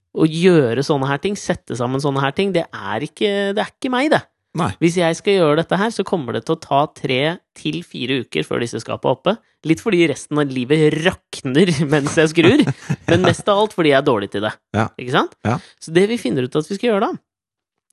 [0.10, 3.74] Å gjøre sånne her ting, sette sammen sånne her ting, det er ikke, det er
[3.74, 4.24] ikke meg, det.
[4.58, 4.72] Nei.
[4.82, 7.22] Hvis jeg skal gjøre dette her, så kommer det til å ta tre
[7.58, 9.36] til fire uker før disse skapene er oppe.
[9.70, 12.66] Litt fordi resten av livet rakner mens jeg skrur,
[13.10, 14.54] men mest av alt fordi jeg er dårlig til det.
[14.76, 14.88] Ja.
[14.98, 15.38] Ikke sant?
[15.46, 15.60] Ja.
[15.82, 17.22] Så det vi finner ut at vi skal gjøre da,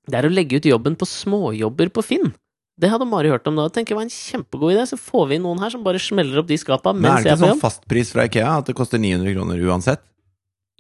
[0.07, 2.33] det er å legge ut jobben på småjobber på Finn.
[2.77, 3.69] Det hadde Mari hørt om da.
[3.73, 4.83] Tenker jeg var en kjempegod idé.
[4.91, 7.33] Så får vi inn noen her som bare smeller opp de skapa Men er det
[7.33, 10.03] ikke sånn fastpris fra Ikea at det koster 900 kroner uansett?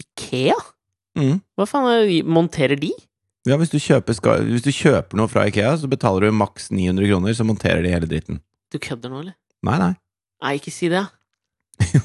[0.02, 0.56] Ikea?
[1.16, 1.38] Mm.
[1.56, 2.90] Hva faen er- monterer de?
[3.48, 4.16] Ja, hvis du, kjøper,
[4.50, 7.92] hvis du kjøper noe fra Ikea, så betaler du maks 900 kroner, så monterer de
[7.94, 8.40] hele dritten.
[8.74, 9.36] Du kødder nå, eller?
[9.64, 9.92] Nei, nei.
[10.42, 11.04] Nei, ikke si det.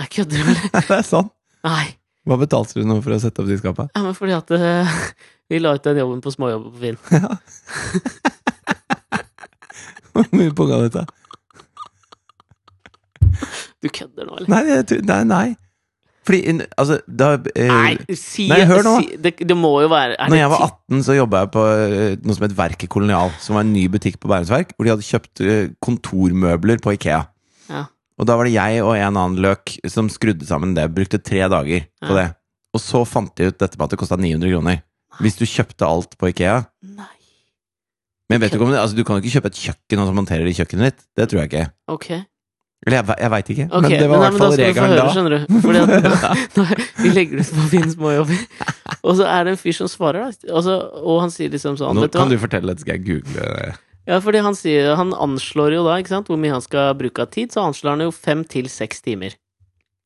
[0.00, 0.64] Jeg kødder, eller?
[0.72, 1.30] Nei, det er sånn.
[1.68, 1.86] Nei.
[2.26, 3.92] Hva betalte du nå for å sette opp de skapene?
[3.94, 4.96] Ja, men fordi at uh,
[5.52, 6.98] vi la ut den jobben på småjobber på Finn.
[10.16, 11.04] Hvor mye på ga dette?
[13.82, 14.50] Du kødder nå, eller?
[14.50, 15.46] Nei, jeg nei, nei.
[16.26, 16.40] Fordi,
[16.74, 18.94] altså, da eh, Nei, si Nei, hør nå.
[19.04, 22.16] Si, det, det må jo være Når jeg var 18, så jobba jeg på eh,
[22.24, 25.06] noe som het Verket Kolonial, som var en ny butikk på Bærumsverk, hvor de hadde
[25.06, 27.20] kjøpt eh, kontormøbler på Ikea.
[27.70, 27.84] Ja.
[28.18, 30.88] Og da var det jeg og en annen løk som skrudde sammen det.
[30.96, 32.18] Brukte tre dager på Ja.
[32.18, 32.26] det.
[32.74, 34.82] Og så fant de ut dette med at det kosta 900 kroner.
[35.22, 36.58] Hvis du kjøpte alt på Ikea.
[38.30, 40.08] Men vet du, ikke om det, altså, du kan jo ikke kjøpe et kjøkken og
[40.08, 41.04] så monterer i kjøkkenet ditt.
[41.18, 41.68] Det tror jeg ikke.
[41.94, 42.08] Ok.
[42.86, 43.66] Eller jeg, jeg veit ikke.
[43.70, 44.98] Ok, men det var i nei, hvert men da fall skal du få regelen høre,
[44.98, 45.14] da.
[45.14, 45.60] skjønner du.
[45.64, 46.64] Fordi at nå,
[47.00, 48.42] vi legger ut på Finn småjobber,
[49.00, 50.52] og så er det en fyr som svarer, da.
[50.52, 50.68] Og,
[51.00, 53.48] og han sier liksom sånn Nå vet du kan du fortelle det, skal jeg google
[53.56, 53.72] det.
[54.06, 57.24] Ja, fordi han sier Han anslår jo da, ikke sant, hvor mye han skal bruke
[57.24, 59.34] av tid, så anslår han jo fem til seks timer.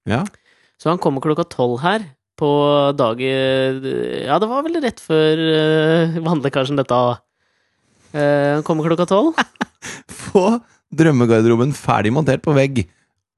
[0.08, 0.22] Ja.
[0.80, 2.06] Så han kommer klokka tolv her
[2.40, 2.50] på
[2.96, 3.84] dagen
[4.24, 7.18] Ja, det var vel rett før uh, vannlekkasjen dette av.
[8.12, 9.38] Eh, Han kommer klokka tolv.
[10.24, 10.44] Få
[10.90, 12.82] drømmegarderoben ferdig montert på vegg.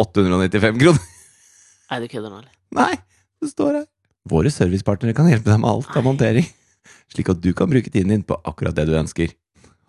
[0.03, 1.03] 895 kroner.
[1.93, 2.53] Nei, du kødder nå, eller?
[2.73, 2.95] Nei,
[3.43, 3.87] det står her.
[4.33, 6.47] Våre servicepartnere kan hjelpe deg med alt av montering,
[7.13, 9.35] slik at du kan bruke tiden din på akkurat det du ønsker.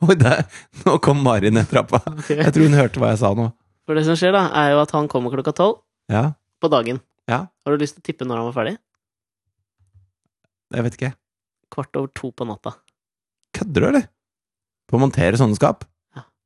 [0.03, 0.41] Oi, der!
[0.83, 2.01] Nå kom Mari ned trappa.
[2.27, 3.45] Jeg tror hun hørte hva jeg sa nå.
[3.87, 5.77] For det som skjer, da, er jo at han kommer klokka tolv
[6.11, 6.99] Ja, på dagen.
[7.31, 7.45] Ja.
[7.63, 8.75] Har du lyst til å tippe når han var ferdig?
[10.73, 11.11] jeg vet ikke.
[11.73, 12.73] Kvart over to på natta.
[13.55, 14.07] Kødder du, eller?
[14.93, 15.87] På å montere sånne skap?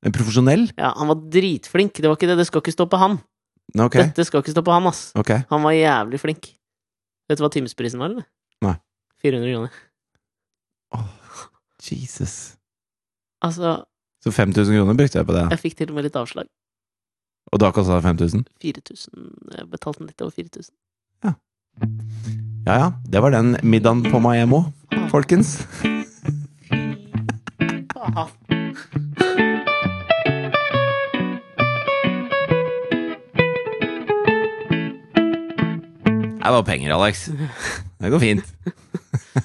[0.07, 0.69] En profesjonell?
[0.77, 1.97] Ja, han var dritflink.
[1.99, 2.37] Det var ikke det.
[2.39, 3.17] Det skal ikke stå på han.
[3.75, 4.05] Okay.
[4.07, 5.09] Dette skal ikke stå på han, ass.
[5.19, 5.43] Okay.
[5.49, 6.47] Han var jævlig flink.
[7.27, 8.23] Vet du hva timesprisen var, eller?
[8.63, 8.77] Nei.
[9.25, 9.75] 400 kroner.
[11.83, 12.55] Jesus.
[13.43, 13.83] Altså,
[14.23, 16.47] Så 5000 kroner brukte jeg på det, jeg fikk til og med litt avslag.
[17.51, 18.47] og da kosta det 5000?
[18.63, 19.29] 4000.
[19.57, 20.73] Jeg betalte litt over 4000.
[21.23, 21.35] Ja
[22.67, 24.63] ja, ja, det var den middagen på Maiemo,
[25.11, 25.57] folkens.
[27.93, 28.36] Faen.
[36.47, 37.25] Det var penger, Alex.
[37.99, 38.53] Det går fint.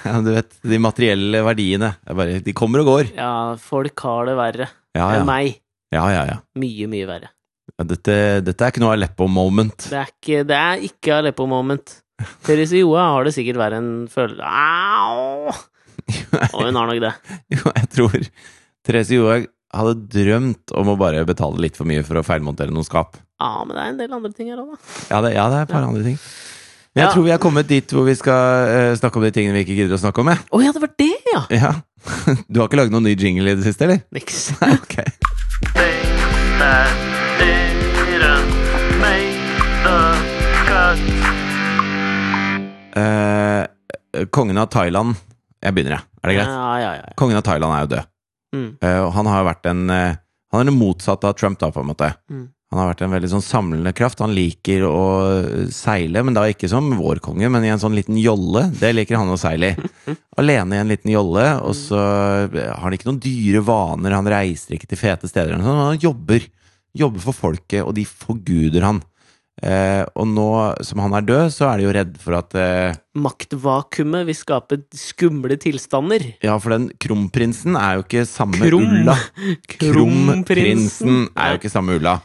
[0.00, 3.10] Ja, du vet, de materielle verdiene, er bare, de kommer og går.
[3.18, 5.26] Ja, folk har det verre Ja, enn ja.
[5.28, 5.58] meg.
[5.92, 6.36] ja, ja, ja.
[6.56, 7.28] Mye, mye verre.
[7.76, 8.14] ja dette,
[8.46, 9.90] dette er ikke noe Aleppo-moment.
[9.92, 11.92] Det er ikke, det er ikke Aleppo-moment.
[12.48, 15.52] Therese Joa har det sikkert verre enn føler Au!
[16.56, 17.12] Og hun har nok det.
[17.58, 18.16] Jo, jeg tror
[18.88, 22.88] Therese Johaug hadde drømt om å bare betale litt for mye for å feilmontere noen
[22.88, 23.20] skap.
[23.40, 24.94] Ja, men det er en del andre ting her òg, da.
[25.10, 26.18] Ja, det, ja, det er et par andre ting.
[26.90, 27.12] Men jeg Ja.
[27.14, 29.76] tror vi er kommet dit hvor vi skal uh, snakke om de tingene vi ikke
[29.78, 30.28] gidder å snakke om.
[30.32, 30.42] Jeg.
[30.50, 31.42] oh, ja, det var det, ja!
[31.54, 31.72] Ja.
[32.50, 34.02] Du har ikke laget noen ny jingle i det siste, eller?
[34.12, 34.50] Niks.
[34.60, 34.96] Nei, ok.
[42.96, 45.14] uh, kongen av Thailand
[45.62, 46.06] Jeg begynner, jeg.
[46.22, 46.48] Er det greit?
[46.54, 47.12] Ja, ja, ja.
[47.20, 48.08] Kongen av Thailand er jo død.
[48.56, 48.70] Mm.
[48.82, 51.90] Uh, han har jo vært en Han er det motsatte av Trump, da, på en
[51.92, 52.08] måte.
[52.32, 52.48] Mm.
[52.70, 54.20] Han har vært en veldig sånn samlende kraft.
[54.22, 55.00] Han liker å
[55.74, 58.68] seile, men da ikke som vår konge, men i en sånn liten jolle.
[58.78, 59.90] Det liker han å seile i.
[60.40, 64.14] Alene i en liten jolle, og så har han ikke noen dyre vaner.
[64.14, 66.46] Han reiser ikke til fete steder, men han jobber.
[66.94, 69.02] Jobber for folket, og de forguder han.
[69.60, 70.46] Eh, og nå
[70.86, 74.78] som han er død, så er de jo redd for at eh, Maktvakuumet vil skape
[74.96, 76.24] skumle tilstander.
[76.40, 78.86] Ja, for den kronprinsen er jo ikke samme Krom.
[78.86, 79.18] ulla.
[79.74, 82.20] Kromprinsen Kronprinsen er jo ikke samme ulla.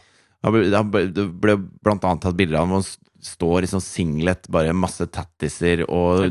[0.46, 2.86] Da ble- Det ble blant annet tatt bilder av ham han
[3.26, 6.30] står i sånn singlet, bare masse tattiser og Er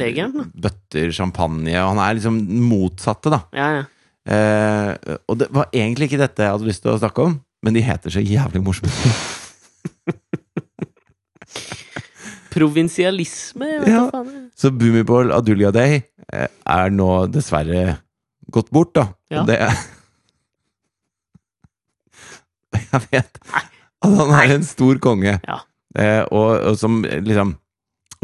[0.55, 1.75] bøtter champagne.
[1.83, 2.37] Og han er liksom
[2.71, 3.41] motsatte, da.
[3.53, 3.85] Ja, ja.
[4.25, 7.35] Eh, og det var egentlig ikke dette jeg hadde lyst til å snakke om,
[7.67, 8.95] men de heter så jævlig morsomt.
[12.55, 14.07] Provinsialisme, Ja.
[14.55, 15.97] Så Bhumibol Adulyadeh
[16.33, 17.97] eh, er nå dessverre
[18.55, 19.09] gått bort, da.
[19.33, 19.41] Ja.
[19.43, 19.59] Og det
[22.75, 23.39] Jeg vet
[24.05, 25.59] at han er en stor konge, Ja.
[25.99, 27.57] eh, og, og som liksom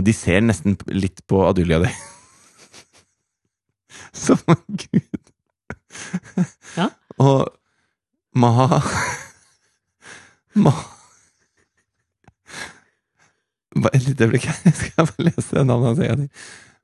[0.00, 1.92] De ser nesten litt på Adulyadeh
[4.16, 5.20] som en gud.
[6.76, 6.86] Ja.
[7.22, 7.50] Og
[8.34, 8.80] Maha
[10.64, 10.86] Maha
[13.76, 16.30] Bare et lite øyeblikk, jeg skal bare lese navnet hans en gang til.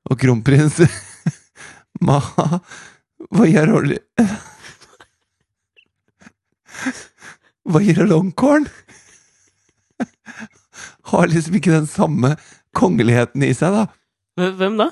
[0.07, 0.77] Og kronprins
[2.07, 2.61] Maha
[7.67, 8.69] Vajirolongkorn
[11.13, 12.35] har liksom ikke den samme
[12.77, 13.87] kongeligheten i seg, da.
[14.59, 14.91] Hvem da?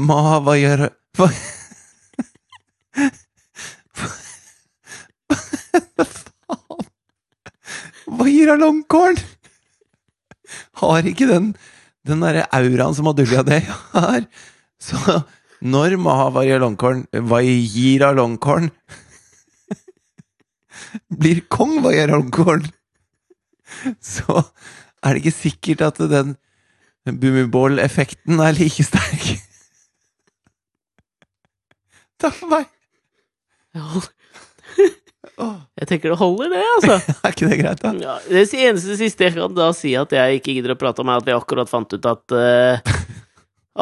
[0.00, 0.88] Ma, hva gjør
[1.18, 1.58] Hva Faen.
[8.12, 9.20] Hva gir av longcorn?
[10.82, 11.52] Har ikke den
[12.06, 14.26] den derre auraen som Adulja Day har.
[14.82, 14.98] Så
[15.62, 18.70] når Mahavariya Longcorn Vajira Longcorn
[21.22, 22.66] blir kong Vajira Longcorn,
[24.14, 24.38] så
[25.02, 26.34] er det ikke sikkert at den
[27.06, 29.24] Bummiball-effekten er like sterk.
[32.22, 32.68] Takk for meg.
[33.74, 33.88] Ja,
[35.80, 36.98] Jeg tenker det holder, det, altså.
[37.24, 37.92] er ikke det greit, da?
[37.98, 41.10] Ja, det eneste siste jeg kan da si at jeg ikke gidder å prate om,
[41.10, 42.94] er at vi akkurat fant ut at uh,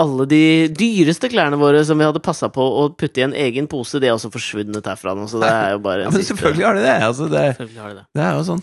[0.01, 0.41] alle de
[0.73, 4.09] dyreste klærne våre som vi hadde passa på å putte i en egen pose, de
[4.09, 6.79] er også forsvunnet herfra nå, så det er jo bare Ja, men siste- selvfølgelig har
[6.79, 6.97] de det.
[7.11, 8.05] Altså, det, det.
[8.17, 8.63] det er jo sånn.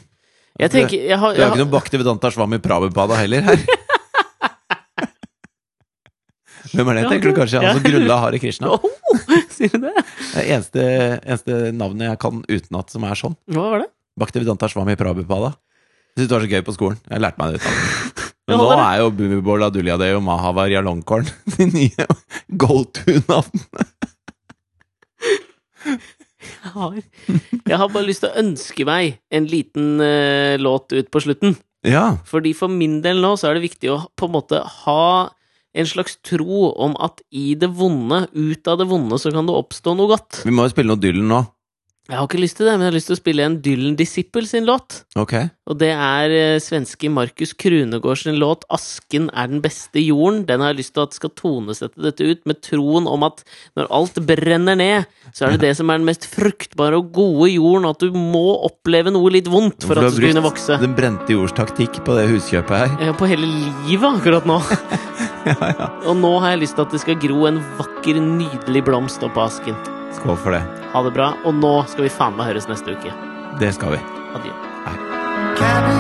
[0.57, 3.59] Jeg tenker jeg har, jeg jo ikke noen noe Bhaktivedanta Swami Prabhupada heller her.
[6.73, 7.59] Hvem er det, tenker du kanskje?
[7.61, 8.71] Altså Han som grunnla Hare Krishna?
[8.75, 8.81] oh,
[9.53, 9.93] Sier du det?
[10.33, 10.81] Det er eneste,
[11.21, 13.37] eneste navnet jeg kan utenat som er sånn.
[13.53, 13.89] Hva var det?
[14.17, 15.53] Bhaktivedanta Swami Prabhupada.
[16.17, 16.99] Jeg syntes det var så gøy på skolen.
[17.05, 17.65] Jeg lærte meg det ut.
[18.47, 21.27] Men nå er jo Bumibol Adulyadeh og Mahavar Yalongkorn
[21.57, 22.05] de nye
[22.55, 23.65] go to-navn.
[26.67, 26.99] Jeg har,
[27.71, 31.55] jeg har bare lyst til å ønske meg en liten uh, låt ut på slutten.
[31.87, 32.17] Ja.
[32.27, 35.07] Fordi for min del nå så er det viktig å på en måte ha
[35.77, 39.55] en slags tro om at i det vonde, ut av det vonde, så kan det
[39.55, 40.41] oppstå noe godt.
[40.47, 41.41] Vi må jo spille noe Dylan nå.
[42.07, 43.95] Jeg har ikke lyst til det, men jeg har lyst til å spille en Dylan
[43.99, 45.01] Disciple sin låt.
[45.19, 45.33] Ok.
[45.67, 50.45] Og det er eh, svenske Markus Krunegård sin låt 'Asken er den beste jorden'.
[50.47, 53.43] Den har jeg lyst til at skal tonesette dette ut med troen om at
[53.75, 57.51] når alt brenner ned, så er det det som er den mest fruktbare og gode
[57.51, 60.45] jorden, og at du må oppleve noe litt vondt for du at det skal kunne
[60.47, 60.79] vokse.
[60.79, 62.95] Den brente jords taktikk på det huskjøpet her.
[63.09, 64.61] Er på hele livet akkurat nå.
[65.47, 65.85] Ja, ja.
[66.11, 69.45] Og nå har jeg lyst til at det skal gro en vakker, nydelig blomst oppå
[69.47, 69.77] asken.
[70.15, 70.63] Skål for det.
[70.93, 71.33] Ha det bra.
[71.45, 73.13] Og nå skal vi faen meg høres neste uke.
[73.61, 74.01] Det skal vi.
[74.37, 75.96] Adjø.